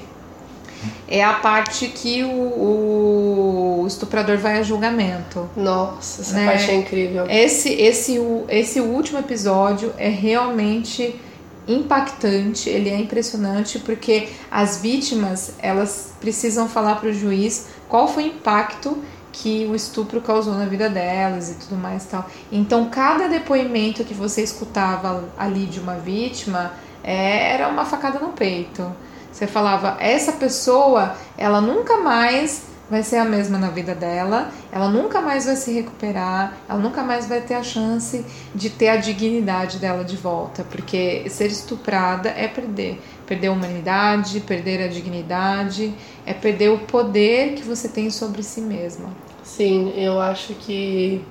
é 1.08 1.24
a 1.24 1.34
parte 1.34 1.88
que 1.88 2.24
o, 2.24 3.82
o 3.82 3.88
estuprador 3.88 4.38
vai 4.38 4.60
a 4.60 4.63
julgamento. 4.63 5.50
Nossa, 5.56 6.22
essa 6.22 6.36
né? 6.36 6.46
parte 6.46 6.72
é 6.72 6.76
incrível. 6.76 7.26
Esse, 7.30 7.69
esse, 7.74 8.19
esse 8.50 8.80
último 8.80 9.19
episódio 9.19 9.93
é 9.98 10.10
realmente 10.10 11.19
impactante, 11.67 12.69
ele 12.69 12.89
é 12.89 13.00
impressionante 13.00 13.80
porque 13.80 14.30
as 14.52 14.82
vítimas 14.82 15.54
elas 15.60 16.13
precisam 16.19 16.67
falar 16.67 16.96
para 16.96 17.10
o 17.10 17.13
juiz 17.13 17.67
qual 17.88 18.08
foi 18.08 18.24
o 18.24 18.28
impacto 18.28 18.98
que 19.32 19.65
o 19.65 19.76
estupro 19.76 20.22
causou 20.22 20.54
na 20.54 20.65
vida 20.65 20.89
delas 20.89 21.50
e 21.50 21.56
tudo 21.56 21.76
mais 21.76 22.06
tal. 22.06 22.30
Então 22.52 22.89
cada 22.89 23.28
depoimento 23.28 24.04
que 24.04 24.13
você 24.13 24.41
escutava 24.41 25.24
ali 25.38 25.65
de 25.65 25.80
uma 25.80 25.96
vítima 25.96 26.74
é, 27.04 27.54
era 27.54 27.67
uma 27.67 27.86
facada 27.86 28.19
no 28.19 28.30
peito. 28.30 28.86
Você 29.34 29.48
falava, 29.48 29.98
essa 30.00 30.34
pessoa, 30.34 31.15
ela 31.36 31.60
nunca 31.60 31.98
mais 31.98 32.67
vai 32.89 33.02
ser 33.02 33.17
a 33.17 33.26
mesma 33.26 33.58
na 33.58 33.69
vida 33.69 33.96
dela, 33.96 34.52
ela 34.72 34.88
nunca 34.88 35.19
mais 35.19 35.46
vai 35.46 35.56
se 35.56 35.74
recuperar, 35.74 36.56
ela 36.69 36.78
nunca 36.78 37.02
mais 37.02 37.28
vai 37.28 37.41
ter 37.41 37.56
a 37.56 37.63
chance 37.63 38.24
de 38.54 38.69
ter 38.69 38.89
a 38.89 38.98
dignidade 38.98 39.80
dela 39.80 40.04
de 40.04 40.15
volta, 40.15 40.63
porque 40.63 41.28
ser 41.30 41.48
estuprada 41.48 42.30
é 42.30 42.48
perder, 42.48 43.02
perder 43.26 43.48
a 43.48 43.52
humanidade, 43.52 44.39
perder 44.41 44.84
a 44.84 44.88
dignidade, 44.88 45.91
é 46.24 46.34
perder 46.34 46.69
o 46.69 46.80
poder 46.80 47.56
que 47.56 47.63
você 47.63 47.88
tem 47.88 48.12
sobre 48.12 48.43
si 48.43 48.62
mesma. 48.62 49.10
Sim, 49.43 49.91
eu 49.98 50.22
acho 50.22 50.54
que 50.54 51.26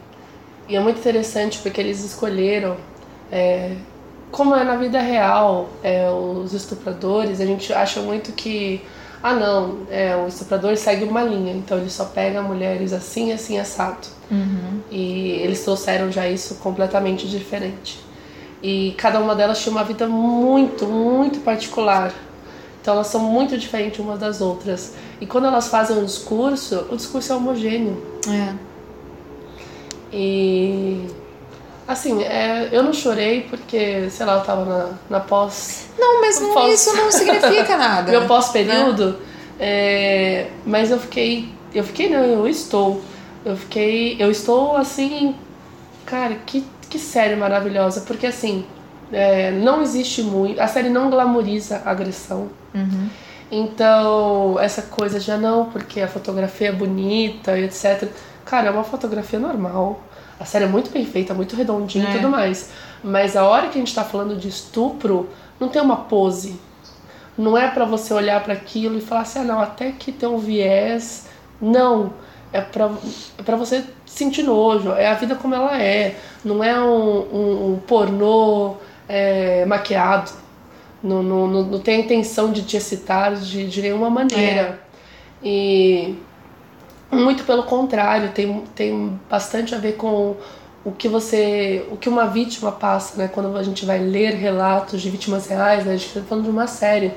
e 0.69 0.77
é 0.77 0.81
muito 0.81 0.99
interessante 0.99 1.59
porque 1.59 1.81
eles 1.81 2.03
escolheram 2.05 2.77
é, 3.31 3.77
como 4.33 4.55
é 4.55 4.65
na 4.65 4.77
vida 4.77 4.99
real, 4.99 5.69
é, 5.83 6.11
os 6.11 6.55
estupradores, 6.55 7.41
a 7.41 7.45
gente 7.45 7.71
acha 7.73 8.01
muito 8.01 8.33
que, 8.33 8.81
ah 9.23 9.35
não, 9.35 9.81
é, 9.91 10.17
o 10.17 10.27
estuprador 10.27 10.75
segue 10.77 11.05
uma 11.05 11.23
linha, 11.23 11.53
então 11.53 11.77
ele 11.77 11.91
só 11.91 12.07
pega 12.07 12.41
mulheres 12.41 12.95
assim, 12.95 13.31
assim, 13.31 13.59
assado. 13.59 14.09
Uhum. 14.31 14.81
E 14.91 15.33
eles 15.43 15.63
trouxeram 15.63 16.11
já 16.11 16.27
isso 16.27 16.55
completamente 16.57 17.29
diferente. 17.29 18.01
E 18.63 18.95
cada 18.97 19.21
uma 19.21 19.35
delas 19.35 19.61
tinha 19.61 19.73
uma 19.73 19.85
vida 19.85 20.09
muito, 20.09 20.87
muito 20.87 21.41
particular. 21.41 22.13
Então 22.81 22.95
elas 22.95 23.09
são 23.09 23.21
muito 23.21 23.59
diferentes 23.59 24.01
umas 24.01 24.19
das 24.19 24.41
outras. 24.41 24.95
E 25.21 25.27
quando 25.27 25.47
elas 25.47 25.69
fazem 25.69 25.99
um 25.99 26.05
discurso, 26.05 26.87
o 26.91 26.97
discurso 26.97 27.33
é 27.33 27.37
homogêneo. 27.37 28.03
É. 28.29 28.55
E 30.13 31.07
Assim, 31.93 32.23
é, 32.23 32.71
eu 32.73 32.83
não 32.83 32.95
chorei 32.95 33.43
porque, 33.43 34.09
sei 34.09 34.25
lá, 34.25 34.37
eu 34.37 34.41
tava 34.41 34.65
na, 34.65 34.91
na 35.11 35.21
pós. 35.21 35.89
Não, 35.99 36.23
mas 36.23 36.41
não, 36.41 36.55
pós... 36.55 36.73
isso 36.73 36.97
não 36.97 37.11
significa 37.13 37.77
nada. 37.77 38.11
Meu 38.11 38.27
pós-período. 38.27 39.11
Né? 39.11 39.17
É, 39.61 40.47
mas 40.65 40.91
eu 40.91 40.99
fiquei. 40.99 41.53
Eu 41.75 41.85
fiquei, 41.85 42.09
não, 42.09 42.25
eu 42.25 42.49
estou. 42.49 43.03
Eu 43.45 43.55
fiquei. 43.59 44.17
Eu 44.19 44.31
estou 44.31 44.75
assim. 44.75 45.35
Cara, 46.07 46.37
que, 46.47 46.65
que 46.89 46.99
série 46.99 47.37
maravilhosa. 47.37 48.01
Porque 48.01 48.27
assim, 48.27 48.65
é, 49.13 49.51
não 49.51 49.83
existe 49.83 50.23
muito. 50.23 50.63
A 50.63 50.69
série 50.69 50.89
não 50.89 51.11
glamoriza 51.11 51.83
a 51.85 51.91
agressão. 51.91 52.49
Uhum. 52.75 53.09
Então, 53.51 54.59
essa 54.59 54.81
coisa 54.81 55.21
já 55.21 55.37
não, 55.37 55.67
porque 55.67 56.01
a 56.01 56.09
fotografia 56.09 56.71
é 56.71 56.73
bonita 56.73 57.59
e 57.59 57.65
etc. 57.65 58.09
Cara, 58.47 58.69
é 58.69 58.71
uma 58.71 58.83
fotografia 58.83 59.39
normal 59.39 60.01
a 60.43 60.45
série 60.45 60.65
é 60.65 60.69
muito 60.69 60.91
bem 60.91 61.07
feita, 61.07 61.33
muito 61.33 61.55
redondinha 61.55 62.05
é. 62.05 62.11
e 62.11 62.15
tudo 62.15 62.29
mais. 62.29 62.71
Mas 63.03 63.37
a 63.37 63.45
hora 63.45 63.69
que 63.69 63.79
a 63.79 63.81
gente 63.81 63.95
tá 63.95 64.03
falando 64.03 64.37
de 64.37 64.49
estupro, 64.49 65.29
não 65.61 65.69
tem 65.69 65.81
uma 65.81 65.97
pose. 65.97 66.59
Não 67.39 67.57
é 67.57 67.69
para 67.69 67.85
você 67.85 68.13
olhar 68.13 68.43
para 68.43 68.53
aquilo 68.53 68.99
e 68.99 69.01
falar 69.01 69.21
assim, 69.21 69.39
ah, 69.39 69.45
não, 69.45 69.61
até 69.61 69.93
que 69.93 70.11
tem 70.11 70.29
um 70.29 70.39
viés. 70.39 71.29
Não. 71.61 72.13
É 72.53 72.61
pra, 72.61 72.91
é 73.39 73.43
pra 73.43 73.55
você 73.55 73.85
sentir 74.05 74.43
nojo. 74.43 74.91
É 74.93 75.07
a 75.07 75.15
vida 75.15 75.37
como 75.37 75.55
ela 75.55 75.81
é. 75.81 76.17
Não 76.45 76.63
é 76.63 76.79
um, 76.83 77.21
um, 77.33 77.73
um 77.73 77.79
pornô 77.79 78.75
é, 79.09 79.65
maquiado. 79.65 80.33
Não, 81.01 81.23
não, 81.23 81.47
não, 81.47 81.63
não, 81.63 81.79
tem 81.79 81.97
a 81.97 82.01
intenção 82.01 82.51
de 82.51 82.63
te 82.63 82.77
excitar 82.77 83.35
de, 83.37 83.69
de 83.69 83.81
nenhuma 83.81 84.11
maneira. 84.11 84.81
É. 85.43 85.47
E 85.47 86.19
muito 87.13 87.45
pelo 87.45 87.65
contrário, 87.65 88.31
tem, 88.31 88.65
tem 88.75 89.21
bastante 89.29 89.75
a 89.75 89.79
ver 89.79 89.93
com 89.93 90.37
o 90.85 90.91
que 90.91 91.09
você, 91.09 91.87
o 91.91 91.97
que 91.97 92.09
uma 92.09 92.27
vítima 92.27 92.73
passa, 92.73 93.17
né? 93.17 93.29
Quando 93.29 93.57
a 93.57 93.63
gente 93.63 93.85
vai 93.85 93.99
ler 93.99 94.35
relatos 94.35 95.01
de 95.01 95.11
vítimas 95.11 95.47
reais, 95.47 95.85
né? 95.85 95.93
A 95.93 95.97
gente 95.97 96.09
está 96.09 96.23
falando 96.23 96.45
de 96.45 96.51
uma 96.51 96.67
série, 96.67 97.13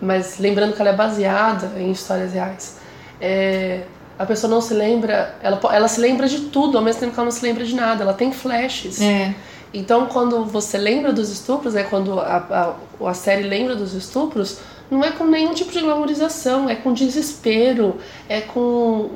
mas 0.00 0.38
lembrando 0.38 0.74
que 0.74 0.80
ela 0.80 0.90
é 0.90 0.96
baseada 0.96 1.78
em 1.78 1.90
histórias 1.92 2.32
reais. 2.32 2.78
É, 3.20 3.82
a 4.18 4.26
pessoa 4.26 4.50
não 4.50 4.60
se 4.60 4.74
lembra, 4.74 5.36
ela, 5.42 5.60
ela 5.72 5.88
se 5.88 6.00
lembra 6.00 6.26
de 6.26 6.40
tudo, 6.46 6.78
ao 6.78 6.82
mesmo 6.82 7.00
tempo 7.00 7.12
que 7.12 7.20
ela 7.20 7.24
não 7.24 7.32
se 7.32 7.44
lembra 7.44 7.64
de 7.64 7.74
nada, 7.74 8.02
ela 8.02 8.14
tem 8.14 8.32
flashes. 8.32 9.00
É. 9.00 9.34
Então, 9.72 10.06
quando 10.06 10.44
você 10.44 10.78
lembra 10.78 11.12
dos 11.12 11.30
estupros, 11.30 11.74
né, 11.74 11.84
quando 11.84 12.18
a, 12.18 12.76
a, 13.00 13.08
a 13.08 13.14
série 13.14 13.42
lembra 13.42 13.74
dos 13.74 13.92
estupros, 13.92 14.58
não 14.90 15.02
é 15.02 15.10
com 15.10 15.24
nenhum 15.24 15.52
tipo 15.52 15.72
de 15.72 15.80
glamorização, 15.80 16.68
é 16.68 16.76
com 16.76 16.92
desespero, 16.92 17.96
é 18.28 18.40
com 18.40 19.10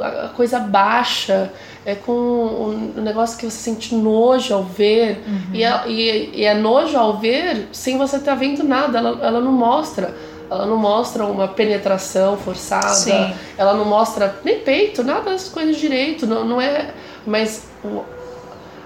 a 0.00 0.28
coisa 0.28 0.58
baixa, 0.58 1.52
é 1.84 1.94
com 1.94 2.12
um 2.12 3.00
negócio 3.00 3.38
que 3.38 3.44
você 3.44 3.56
sente 3.56 3.94
nojo 3.94 4.54
ao 4.54 4.62
ver. 4.62 5.22
Uhum. 5.26 5.54
E, 5.54 5.64
é, 5.64 5.82
e, 5.88 6.30
e, 6.40 6.44
é 6.44 6.54
nojo 6.54 6.96
ao 6.96 7.18
ver 7.18 7.68
sem 7.72 7.96
você 7.96 8.16
estar 8.16 8.32
tá 8.32 8.38
vendo 8.38 8.62
nada. 8.62 8.98
Ela, 8.98 9.18
ela 9.22 9.40
não 9.40 9.52
mostra. 9.52 10.14
Ela 10.50 10.66
não 10.66 10.78
mostra 10.78 11.24
uma 11.26 11.48
penetração 11.48 12.36
forçada. 12.36 12.88
Sim. 12.88 13.34
Ela 13.56 13.74
não 13.74 13.84
mostra 13.84 14.38
nem 14.44 14.60
peito, 14.60 15.02
nada 15.02 15.30
das 15.30 15.48
coisas 15.48 15.76
direito. 15.76 16.26
Não, 16.26 16.44
não 16.44 16.60
é. 16.60 16.90
Mas 17.26 17.66
o, 17.84 18.02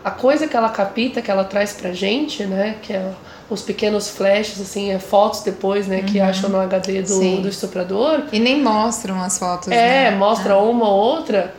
a 0.04 0.10
coisa 0.10 0.48
que 0.48 0.56
ela 0.56 0.68
capita, 0.68 1.22
que 1.22 1.30
ela 1.30 1.44
traz 1.44 1.72
pra 1.72 1.92
gente, 1.92 2.44
né? 2.44 2.76
Que 2.82 2.92
é 2.92 3.12
os 3.52 3.62
pequenos 3.62 4.08
flashes, 4.08 4.60
assim, 4.60 4.90
é, 4.90 4.98
fotos 4.98 5.42
depois, 5.42 5.86
né, 5.86 5.98
uhum. 5.98 6.04
que 6.04 6.20
acham 6.20 6.48
no 6.48 6.58
HD 6.58 7.02
do, 7.02 7.42
do 7.42 7.48
estuprador. 7.48 8.22
E 8.32 8.38
nem 8.38 8.62
mostram 8.62 9.20
as 9.22 9.38
fotos, 9.38 9.68
É, 9.68 10.10
né? 10.10 10.16
mostra 10.16 10.54
é. 10.54 10.56
uma 10.56 10.88
ou 10.88 10.96
outra, 10.96 11.54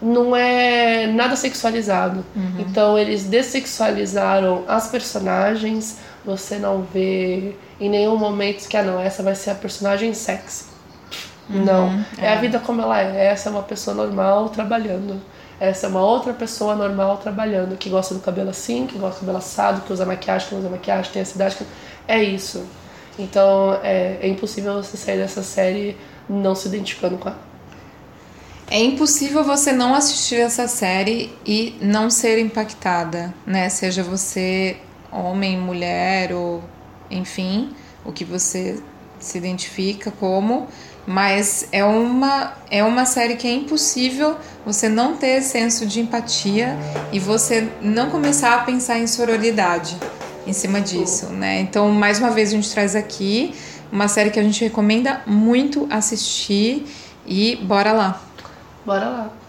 não 0.00 0.34
é 0.34 1.06
nada 1.06 1.36
sexualizado. 1.36 2.24
Uhum. 2.34 2.54
Então 2.58 2.98
eles 2.98 3.24
dessexualizaram 3.24 4.64
as 4.66 4.88
personagens, 4.88 5.98
você 6.24 6.58
não 6.58 6.82
vê 6.82 7.54
em 7.80 7.88
nenhum 7.88 8.16
momento 8.16 8.66
que, 8.68 8.76
ah 8.76 8.82
não, 8.82 9.00
essa 9.00 9.22
vai 9.22 9.34
ser 9.34 9.50
a 9.50 9.54
personagem 9.54 10.12
sexy. 10.14 10.64
Uhum. 11.48 11.64
Não, 11.64 12.04
é. 12.18 12.26
é 12.26 12.32
a 12.32 12.36
vida 12.36 12.58
como 12.58 12.80
ela 12.80 13.00
é, 13.00 13.26
essa 13.26 13.48
é 13.48 13.52
uma 13.52 13.62
pessoa 13.62 13.94
normal 13.94 14.48
trabalhando. 14.48 15.20
Essa 15.60 15.86
é 15.86 15.90
uma 15.90 16.00
outra 16.00 16.32
pessoa 16.32 16.74
normal 16.74 17.18
trabalhando, 17.18 17.76
que 17.76 17.90
gosta 17.90 18.14
do 18.14 18.20
cabelo 18.20 18.48
assim, 18.48 18.86
que 18.86 18.98
gosta 18.98 19.16
do 19.16 19.20
cabelo 19.20 19.38
assado, 19.38 19.82
que 19.82 19.92
usa 19.92 20.06
maquiagem, 20.06 20.48
que 20.48 20.54
não 20.54 20.62
usa 20.62 20.70
maquiagem, 20.70 21.12
tem 21.12 21.22
a 21.22 21.24
cidade. 21.26 21.56
Que... 21.56 21.66
É 22.08 22.22
isso. 22.22 22.64
Então 23.18 23.78
é, 23.82 24.18
é 24.22 24.28
impossível 24.28 24.74
você 24.82 24.96
sair 24.96 25.18
dessa 25.18 25.42
série 25.42 25.96
não 26.28 26.54
se 26.54 26.66
identificando 26.66 27.18
com 27.18 27.28
ela. 27.28 27.38
É 28.70 28.78
impossível 28.78 29.44
você 29.44 29.72
não 29.72 29.94
assistir 29.94 30.36
essa 30.36 30.66
série 30.68 31.36
e 31.44 31.76
não 31.82 32.08
ser 32.08 32.38
impactada, 32.38 33.34
né? 33.44 33.68
Seja 33.68 34.02
você 34.02 34.78
homem, 35.12 35.58
mulher 35.58 36.32
ou 36.32 36.62
enfim, 37.10 37.74
o 38.04 38.12
que 38.12 38.24
você 38.24 38.80
se 39.18 39.36
identifica 39.36 40.10
como, 40.10 40.68
mas 41.10 41.66
é 41.72 41.84
uma 41.84 42.52
é 42.70 42.84
uma 42.84 43.04
série 43.04 43.34
que 43.34 43.44
é 43.48 43.52
impossível 43.52 44.36
você 44.64 44.88
não 44.88 45.16
ter 45.16 45.42
senso 45.42 45.84
de 45.84 45.98
empatia 45.98 46.76
e 47.10 47.18
você 47.18 47.68
não 47.82 48.10
começar 48.10 48.54
a 48.54 48.58
pensar 48.58 48.96
em 48.96 49.08
sororidade 49.08 49.96
em 50.46 50.52
cima 50.52 50.80
disso, 50.80 51.26
né? 51.26 51.58
Então, 51.58 51.90
mais 51.90 52.20
uma 52.20 52.30
vez 52.30 52.50
a 52.50 52.52
gente 52.52 52.70
traz 52.70 52.94
aqui 52.94 53.52
uma 53.90 54.06
série 54.06 54.30
que 54.30 54.38
a 54.38 54.42
gente 54.42 54.62
recomenda 54.62 55.20
muito 55.26 55.88
assistir 55.90 56.86
e 57.26 57.56
bora 57.56 57.92
lá. 57.92 58.22
Bora 58.86 59.08
lá. 59.08 59.39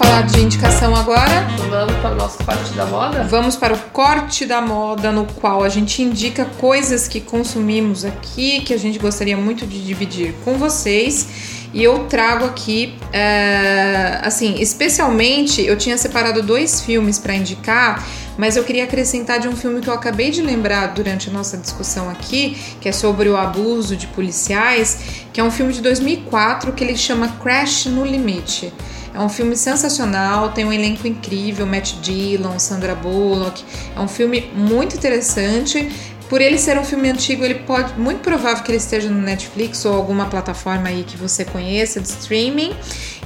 Falar 0.00 0.22
de 0.22 0.40
indicação 0.40 0.96
agora? 0.96 1.46
Vamos 1.68 1.94
para 1.96 2.12
o 2.12 2.14
nosso 2.14 2.38
corte 2.42 2.72
da 2.72 2.86
moda? 2.86 3.22
Vamos 3.24 3.56
para 3.56 3.74
o 3.74 3.78
corte 3.92 4.46
da 4.46 4.58
moda, 4.62 5.12
no 5.12 5.26
qual 5.26 5.62
a 5.62 5.68
gente 5.68 6.02
indica 6.02 6.46
coisas 6.58 7.06
que 7.06 7.20
consumimos 7.20 8.02
aqui, 8.06 8.62
que 8.62 8.72
a 8.72 8.78
gente 8.78 8.98
gostaria 8.98 9.36
muito 9.36 9.66
de 9.66 9.84
dividir 9.84 10.34
com 10.42 10.56
vocês. 10.56 11.68
E 11.74 11.84
eu 11.84 12.06
trago 12.06 12.46
aqui, 12.46 12.96
é, 13.12 14.20
assim, 14.22 14.54
especialmente 14.58 15.60
eu 15.60 15.76
tinha 15.76 15.98
separado 15.98 16.42
dois 16.42 16.80
filmes 16.80 17.18
para 17.18 17.34
indicar, 17.34 18.02
mas 18.38 18.56
eu 18.56 18.64
queria 18.64 18.84
acrescentar 18.84 19.38
de 19.38 19.48
um 19.48 19.54
filme 19.54 19.82
que 19.82 19.88
eu 19.88 19.94
acabei 19.94 20.30
de 20.30 20.40
lembrar 20.40 20.94
durante 20.94 21.28
a 21.28 21.32
nossa 21.32 21.58
discussão 21.58 22.08
aqui, 22.08 22.56
que 22.80 22.88
é 22.88 22.92
sobre 22.92 23.28
o 23.28 23.36
abuso 23.36 23.94
de 23.94 24.06
policiais, 24.06 24.98
que 25.30 25.38
é 25.38 25.44
um 25.44 25.50
filme 25.50 25.74
de 25.74 25.82
2004 25.82 26.72
que 26.72 26.82
ele 26.82 26.96
chama 26.96 27.28
Crash 27.42 27.84
no 27.84 28.02
Limite. 28.02 28.72
É 29.12 29.18
um 29.18 29.28
filme 29.28 29.56
sensacional, 29.56 30.52
tem 30.52 30.64
um 30.64 30.72
elenco 30.72 31.06
incrível, 31.06 31.66
Matt 31.66 31.94
Dillon, 32.00 32.58
Sandra 32.58 32.94
Bullock. 32.94 33.64
É 33.96 34.00
um 34.00 34.08
filme 34.08 34.50
muito 34.54 34.96
interessante. 34.96 35.90
Por 36.28 36.40
ele 36.40 36.58
ser 36.58 36.78
um 36.78 36.84
filme 36.84 37.10
antigo, 37.10 37.44
ele 37.44 37.56
pode, 37.56 37.98
muito 37.98 38.20
provável 38.20 38.62
que 38.62 38.70
ele 38.70 38.78
esteja 38.78 39.10
no 39.10 39.20
Netflix 39.20 39.84
ou 39.84 39.96
alguma 39.96 40.26
plataforma 40.26 40.88
aí 40.88 41.02
que 41.02 41.16
você 41.16 41.44
conheça 41.44 42.00
de 42.00 42.06
streaming. 42.06 42.72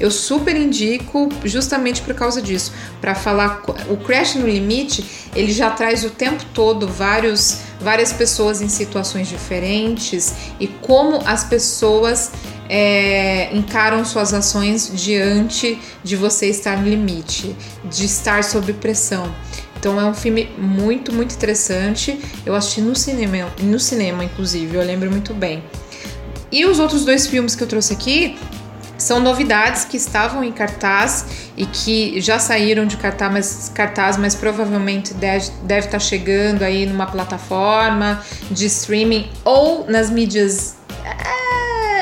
Eu 0.01 0.11
super 0.11 0.57
indico 0.57 1.29
justamente 1.45 2.01
por 2.01 2.15
causa 2.15 2.41
disso, 2.41 2.73
para 3.03 3.15
falar 3.15 3.63
o 3.91 3.99
Crash 3.99 4.37
no 4.37 4.47
Limite, 4.47 5.05
ele 5.37 5.53
já 5.53 5.71
traz 5.71 6.03
o 6.03 6.09
tempo 6.09 6.43
todo 6.55 6.89
vários 6.89 7.59
várias 7.79 8.15
pessoas 8.15 8.63
em 8.63 8.69
situações 8.71 9.29
diferentes 9.29 10.33
e 10.59 10.67
como 10.67 11.21
as 11.27 11.45
pessoas 11.45 12.31
é, 12.69 13.55
encaram 13.55 14.05
suas 14.05 14.33
ações 14.33 14.91
diante 14.95 15.79
de 16.03 16.17
você 16.17 16.47
estar 16.47 16.77
no 16.79 16.89
limite, 16.89 17.55
de 17.85 18.05
estar 18.05 18.43
sob 18.45 18.73
pressão. 18.75 19.35
Então 19.79 20.01
é 20.01 20.05
um 20.05 20.15
filme 20.15 20.51
muito, 20.57 21.13
muito 21.13 21.35
interessante. 21.35 22.19
Eu 22.47 22.55
assisti 22.55 22.81
no 22.81 22.97
cinema, 22.97 23.53
no 23.61 23.79
cinema 23.79 24.25
inclusive, 24.25 24.77
eu 24.77 24.83
lembro 24.83 25.11
muito 25.11 25.35
bem. 25.35 25.63
E 26.51 26.65
os 26.65 26.79
outros 26.79 27.05
dois 27.05 27.27
filmes 27.27 27.55
que 27.55 27.63
eu 27.63 27.67
trouxe 27.67 27.93
aqui 27.93 28.37
são 28.97 29.21
novidades 29.21 29.85
que 29.85 29.97
estavam 29.97 30.43
em 30.45 30.53
cartaz 30.53 31.27
e 31.57 31.67
que 31.67 32.21
já 32.21 32.39
saíram 32.39 32.87
de 32.87 32.97
cartaz, 32.97 33.33
mas, 33.33 33.73
cartaz, 33.75 34.17
mas 34.17 34.35
provavelmente 34.35 35.13
deve, 35.15 35.51
deve 35.65 35.87
estar 35.87 35.99
chegando 35.99 36.63
aí 36.63 36.87
numa 36.87 37.07
plataforma 37.07 38.23
de 38.51 38.67
streaming 38.67 39.29
ou 39.45 39.85
nas 39.89 40.09
mídias 40.09 40.77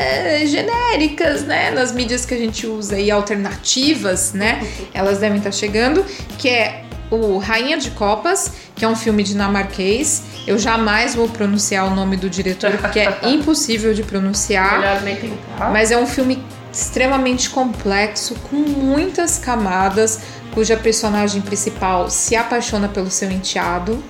é, 0.02 0.46
genéricas, 0.46 1.44
né? 1.44 1.70
Nas 1.70 1.92
mídias 1.92 2.24
que 2.24 2.34
a 2.34 2.38
gente 2.38 2.66
usa 2.66 2.98
e 2.98 3.10
alternativas, 3.10 4.32
né? 4.32 4.66
Elas 4.92 5.18
devem 5.18 5.38
estar 5.38 5.52
chegando, 5.52 6.04
que 6.38 6.48
é 6.48 6.84
o 7.10 7.38
Rainha 7.38 7.76
de 7.76 7.90
Copas, 7.90 8.52
que 8.74 8.84
é 8.84 8.88
um 8.88 8.96
filme 8.96 9.22
dinamarquês. 9.22 10.22
Eu 10.46 10.58
jamais 10.58 11.14
vou 11.14 11.28
pronunciar 11.28 11.86
o 11.86 11.94
nome 11.94 12.16
do 12.16 12.28
diretor, 12.28 12.72
porque 12.78 13.00
é 13.00 13.18
impossível 13.28 13.92
de 13.92 14.02
pronunciar. 14.02 14.78
Melhor 14.80 15.02
nem 15.02 15.16
tentar. 15.16 15.70
Mas 15.70 15.90
é 15.90 15.98
um 15.98 16.06
filme 16.06 16.42
extremamente 16.72 17.50
complexo, 17.50 18.34
com 18.50 18.56
muitas 18.56 19.38
camadas, 19.38 20.20
cuja 20.54 20.76
personagem 20.76 21.42
principal 21.42 22.08
se 22.08 22.34
apaixona 22.34 22.88
pelo 22.88 23.10
seu 23.10 23.30
enteado. 23.30 24.02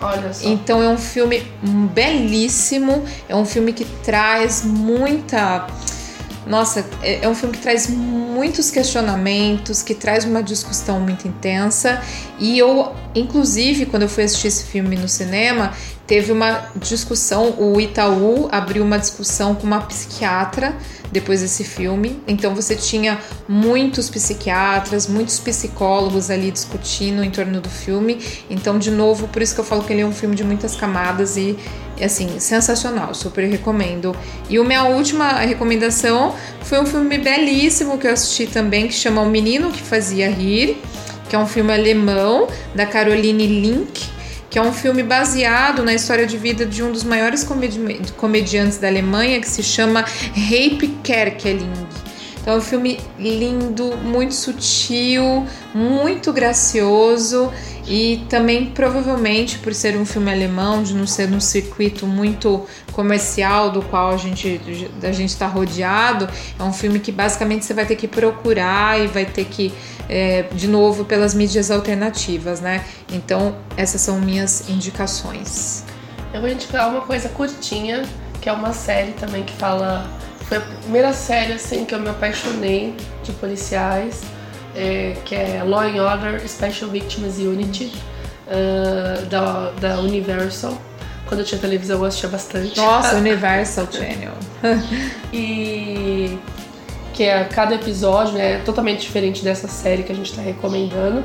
Olha 0.00 0.32
só. 0.32 0.48
Então 0.48 0.82
é 0.82 0.88
um 0.88 0.98
filme 0.98 1.42
belíssimo, 1.92 3.04
é 3.28 3.36
um 3.36 3.44
filme 3.44 3.72
que 3.72 3.84
traz 3.84 4.64
muita 4.64 5.66
nossa, 6.46 6.84
é, 7.02 7.24
é 7.24 7.28
um 7.28 7.34
filme 7.34 7.56
que 7.56 7.62
traz 7.62 7.88
muitos 7.88 8.70
questionamentos, 8.70 9.82
que 9.82 9.94
traz 9.94 10.24
uma 10.24 10.42
discussão 10.42 10.98
muito 10.98 11.28
intensa. 11.28 12.02
E 12.38 12.58
eu, 12.58 12.92
inclusive, 13.14 13.86
quando 13.86 14.02
eu 14.02 14.08
fui 14.08 14.24
assistir 14.24 14.48
esse 14.48 14.64
filme 14.64 14.96
no 14.96 15.08
cinema, 15.08 15.72
teve 16.10 16.32
uma 16.32 16.68
discussão. 16.74 17.54
O 17.56 17.80
Itaú 17.80 18.48
abriu 18.50 18.82
uma 18.82 18.98
discussão 18.98 19.54
com 19.54 19.64
uma 19.64 19.82
psiquiatra 19.82 20.74
depois 21.12 21.40
desse 21.40 21.62
filme. 21.62 22.20
Então 22.26 22.52
você 22.52 22.74
tinha 22.74 23.20
muitos 23.48 24.10
psiquiatras, 24.10 25.06
muitos 25.06 25.38
psicólogos 25.38 26.28
ali 26.28 26.50
discutindo 26.50 27.22
em 27.22 27.30
torno 27.30 27.60
do 27.60 27.68
filme. 27.68 28.18
Então, 28.50 28.76
de 28.76 28.90
novo, 28.90 29.28
por 29.28 29.40
isso 29.40 29.54
que 29.54 29.60
eu 29.60 29.64
falo 29.64 29.84
que 29.84 29.92
ele 29.92 30.02
é 30.02 30.04
um 30.04 30.10
filme 30.10 30.34
de 30.34 30.42
muitas 30.42 30.74
camadas 30.74 31.36
e 31.36 31.56
assim, 32.02 32.40
sensacional, 32.40 33.14
super 33.14 33.48
recomendo. 33.48 34.12
E 34.48 34.58
a 34.58 34.64
minha 34.64 34.82
última 34.86 35.34
recomendação 35.34 36.34
foi 36.62 36.80
um 36.80 36.86
filme 36.86 37.18
belíssimo 37.18 37.98
que 37.98 38.08
eu 38.08 38.12
assisti 38.12 38.48
também, 38.48 38.88
que 38.88 38.94
chama 38.94 39.22
O 39.22 39.30
Menino 39.30 39.70
que 39.70 39.80
Fazia 39.80 40.28
Rir, 40.28 40.76
que 41.28 41.36
é 41.36 41.38
um 41.38 41.46
filme 41.46 41.72
alemão 41.72 42.48
da 42.74 42.84
Caroline 42.84 43.46
Link 43.46 44.18
que 44.50 44.58
é 44.58 44.62
um 44.62 44.72
filme 44.72 45.02
baseado 45.02 45.84
na 45.84 45.94
história 45.94 46.26
de 46.26 46.36
vida 46.36 46.66
de 46.66 46.82
um 46.82 46.90
dos 46.90 47.04
maiores 47.04 47.44
comedi 47.44 47.80
comediantes 48.16 48.78
da 48.78 48.88
Alemanha, 48.88 49.40
que 49.40 49.48
se 49.48 49.62
chama 49.62 50.00
Rape 50.02 50.88
Kerkeling. 51.04 52.09
Então 52.40 52.54
é 52.54 52.56
um 52.56 52.60
filme 52.60 52.98
lindo, 53.18 53.96
muito 53.98 54.34
sutil, 54.34 55.46
muito 55.74 56.32
gracioso 56.32 57.52
e 57.86 58.24
também 58.28 58.66
provavelmente 58.66 59.58
por 59.58 59.74
ser 59.74 59.96
um 59.96 60.06
filme 60.06 60.30
alemão, 60.30 60.82
de 60.82 60.94
não 60.94 61.06
ser 61.06 61.30
um 61.30 61.40
circuito 61.40 62.06
muito 62.06 62.64
comercial 62.92 63.70
do 63.70 63.82
qual 63.82 64.10
a 64.10 64.16
gente 64.16 64.60
a 65.02 65.12
gente 65.12 65.30
está 65.30 65.46
rodeado, 65.46 66.28
é 66.58 66.62
um 66.62 66.72
filme 66.72 66.98
que 66.98 67.12
basicamente 67.12 67.64
você 67.64 67.74
vai 67.74 67.84
ter 67.84 67.96
que 67.96 68.08
procurar 68.08 68.98
e 68.98 69.06
vai 69.06 69.26
ter 69.26 69.44
que 69.44 69.72
é, 70.08 70.44
de 70.52 70.66
novo 70.66 71.04
pelas 71.04 71.34
mídias 71.34 71.70
alternativas, 71.70 72.60
né? 72.60 72.84
Então 73.12 73.54
essas 73.76 74.00
são 74.00 74.18
minhas 74.18 74.68
indicações. 74.68 75.84
Eu 76.32 76.40
vou 76.40 76.48
indicar 76.48 76.88
uma 76.88 77.02
coisa 77.02 77.28
curtinha, 77.28 78.02
que 78.40 78.48
é 78.48 78.52
uma 78.52 78.72
série 78.72 79.12
também 79.12 79.42
que 79.42 79.52
fala 79.52 80.08
foi 80.50 80.58
a 80.58 80.60
primeira 80.82 81.12
série 81.12 81.52
assim 81.52 81.84
que 81.84 81.94
eu 81.94 82.00
me 82.00 82.08
apaixonei 82.08 82.92
de 83.22 83.30
policiais 83.30 84.20
é, 84.74 85.14
que 85.24 85.34
é 85.34 85.62
Law 85.64 85.82
and 85.82 86.02
Order 86.02 86.48
Special 86.48 86.90
Victims 86.90 87.38
Unity, 87.38 87.92
uh, 88.46 89.24
da, 89.26 89.70
da 89.80 90.00
Universal. 90.00 90.76
Quando 91.26 91.40
eu 91.40 91.46
tinha 91.46 91.60
televisão 91.60 91.98
eu 91.98 92.04
assistia 92.04 92.28
bastante. 92.28 92.76
Nossa, 92.76 93.14
Universal 93.18 93.86
Channel. 93.90 94.32
e 95.32 96.36
que 97.14 97.22
é 97.24 97.44
cada 97.44 97.76
episódio 97.76 98.34
né, 98.34 98.54
é 98.54 98.58
totalmente 98.58 99.02
diferente 99.02 99.44
dessa 99.44 99.68
série 99.68 100.02
que 100.02 100.10
a 100.10 100.14
gente 100.16 100.30
está 100.30 100.42
recomendando. 100.42 101.24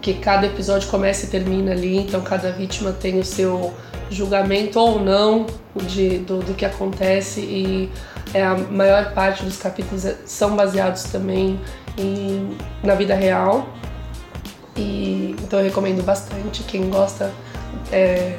Que 0.00 0.14
cada 0.14 0.46
episódio 0.46 0.88
começa 0.88 1.26
e 1.26 1.28
termina 1.28 1.72
ali, 1.72 1.96
então 1.96 2.20
cada 2.22 2.50
vítima 2.50 2.92
tem 2.92 3.20
o 3.20 3.24
seu 3.24 3.72
julgamento 4.10 4.78
ou 4.78 5.00
não 5.00 5.46
de, 5.74 6.18
do, 6.18 6.38
do 6.38 6.54
que 6.54 6.64
acontece 6.64 7.40
e 7.40 7.90
é, 8.34 8.44
a 8.44 8.54
maior 8.54 9.12
parte 9.12 9.44
dos 9.44 9.56
capítulos 9.56 10.04
são 10.26 10.54
baseados 10.56 11.04
também 11.04 11.60
em, 11.96 12.56
na 12.82 12.94
vida 12.94 13.14
real. 13.14 13.68
E, 14.76 15.34
então 15.42 15.58
eu 15.58 15.64
recomendo 15.64 16.02
bastante. 16.04 16.62
Quem 16.64 16.88
gosta 16.88 17.32
é, 17.90 18.38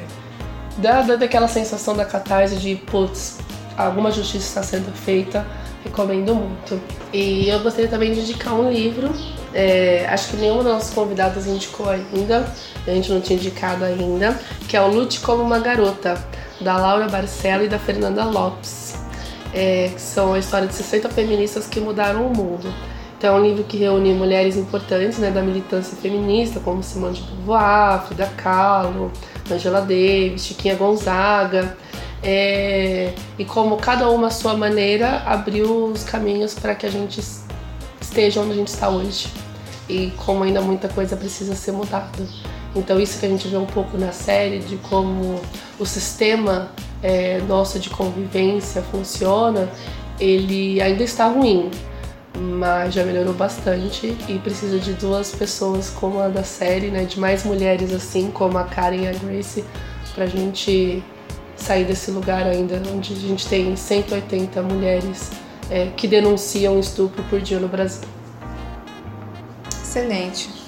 da, 0.78 1.02
da, 1.02 1.16
daquela 1.16 1.48
sensação 1.48 1.96
da 1.96 2.04
catarse 2.04 2.56
de, 2.56 2.76
putz, 2.76 3.38
alguma 3.76 4.10
justiça 4.10 4.46
está 4.46 4.62
sendo 4.62 4.92
feita, 4.92 5.46
recomendo 5.84 6.34
muito. 6.34 6.80
E 7.12 7.48
eu 7.48 7.60
gostaria 7.60 7.88
também 7.88 8.12
de 8.12 8.20
indicar 8.20 8.54
um 8.54 8.70
livro. 8.70 9.10
É, 9.52 10.06
acho 10.08 10.30
que 10.30 10.36
nenhuma 10.36 10.62
das 10.62 10.72
nossas 10.74 10.94
convidadas 10.94 11.46
indicou 11.46 11.88
ainda, 11.88 12.46
a 12.86 12.90
gente 12.90 13.10
não 13.10 13.20
tinha 13.20 13.36
indicado 13.36 13.84
ainda, 13.84 14.38
que 14.68 14.76
é 14.76 14.80
o 14.80 14.86
Lute 14.86 15.18
como 15.20 15.42
uma 15.42 15.58
Garota, 15.58 16.24
da 16.60 16.76
Laura 16.76 17.08
Barcelo 17.08 17.64
e 17.64 17.68
da 17.68 17.78
Fernanda 17.78 18.24
Lopes, 18.24 18.89
é, 19.52 19.90
que 19.94 20.00
são 20.00 20.34
a 20.34 20.38
história 20.38 20.66
de 20.66 20.74
60 20.74 21.08
feministas 21.08 21.66
que 21.66 21.80
mudaram 21.80 22.26
o 22.26 22.36
mundo. 22.36 22.72
Então, 23.18 23.36
é 23.36 23.38
um 23.38 23.42
livro 23.42 23.64
que 23.64 23.76
reúne 23.76 24.14
mulheres 24.14 24.56
importantes 24.56 25.18
né, 25.18 25.30
da 25.30 25.42
militância 25.42 25.96
feminista, 25.96 26.58
como 26.60 26.82
Simone 26.82 27.14
de 27.14 27.22
Beauvoir, 27.22 28.06
Frida 28.06 28.26
Kahlo, 28.36 29.12
Angela 29.50 29.80
Davis, 29.80 30.46
Chiquinha 30.46 30.74
Gonzaga, 30.74 31.76
é, 32.22 33.12
e 33.38 33.44
como 33.44 33.76
cada 33.76 34.08
uma 34.10 34.28
à 34.28 34.30
sua 34.30 34.56
maneira 34.56 35.22
abriu 35.26 35.86
os 35.86 36.04
caminhos 36.04 36.54
para 36.54 36.74
que 36.74 36.86
a 36.86 36.90
gente 36.90 37.20
esteja 38.00 38.40
onde 38.40 38.52
a 38.52 38.56
gente 38.56 38.68
está 38.68 38.88
hoje. 38.88 39.28
E 39.88 40.12
como 40.24 40.44
ainda 40.44 40.60
muita 40.60 40.88
coisa 40.88 41.16
precisa 41.16 41.54
ser 41.54 41.72
mudada. 41.72 42.08
Então 42.74 43.00
isso 43.00 43.18
que 43.18 43.26
a 43.26 43.28
gente 43.28 43.48
vê 43.48 43.56
um 43.56 43.66
pouco 43.66 43.98
na 43.98 44.12
série 44.12 44.60
de 44.60 44.76
como 44.76 45.40
o 45.78 45.84
sistema 45.84 46.70
é, 47.02 47.40
nosso 47.48 47.78
de 47.78 47.90
convivência 47.90 48.82
funciona, 48.82 49.68
ele 50.18 50.80
ainda 50.80 51.02
está 51.02 51.26
ruim, 51.28 51.70
mas 52.36 52.94
já 52.94 53.04
melhorou 53.04 53.34
bastante 53.34 54.16
e 54.28 54.38
precisa 54.38 54.78
de 54.78 54.92
duas 54.94 55.32
pessoas 55.32 55.90
como 55.90 56.20
a 56.20 56.28
da 56.28 56.44
série, 56.44 56.88
né, 56.88 57.04
de 57.04 57.18
mais 57.18 57.44
mulheres 57.44 57.92
assim 57.92 58.30
como 58.30 58.58
a 58.58 58.64
Karen 58.64 59.02
e 59.02 59.08
a 59.08 59.12
Grace, 59.12 59.64
pra 60.14 60.26
gente 60.26 61.02
sair 61.56 61.84
desse 61.84 62.10
lugar 62.10 62.46
ainda 62.46 62.82
onde 62.92 63.12
a 63.12 63.16
gente 63.16 63.46
tem 63.46 63.76
180 63.76 64.62
mulheres 64.62 65.30
é, 65.70 65.86
que 65.96 66.08
denunciam 66.08 66.78
estupro 66.78 67.22
por 67.24 67.40
dia 67.40 67.58
no 67.58 67.68
Brasil. 67.68 68.08
Excelente. 69.82 70.59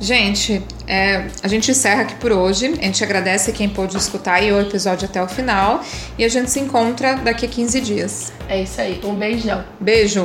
Gente, 0.00 0.62
é, 0.86 1.26
a 1.42 1.48
gente 1.48 1.70
encerra 1.70 2.02
aqui 2.02 2.14
por 2.16 2.32
hoje. 2.32 2.66
A 2.66 2.84
gente 2.84 3.02
agradece 3.02 3.52
quem 3.52 3.68
pôde 3.68 3.96
escutar 3.96 4.42
o 4.42 4.60
episódio 4.60 5.08
até 5.08 5.22
o 5.22 5.28
final. 5.28 5.82
E 6.18 6.24
a 6.24 6.28
gente 6.28 6.50
se 6.50 6.60
encontra 6.60 7.16
daqui 7.16 7.46
a 7.46 7.48
15 7.48 7.80
dias. 7.80 8.32
É 8.48 8.62
isso 8.62 8.80
aí. 8.80 9.00
Um 9.04 9.14
beijão. 9.14 9.64
Beijo. 9.80 10.24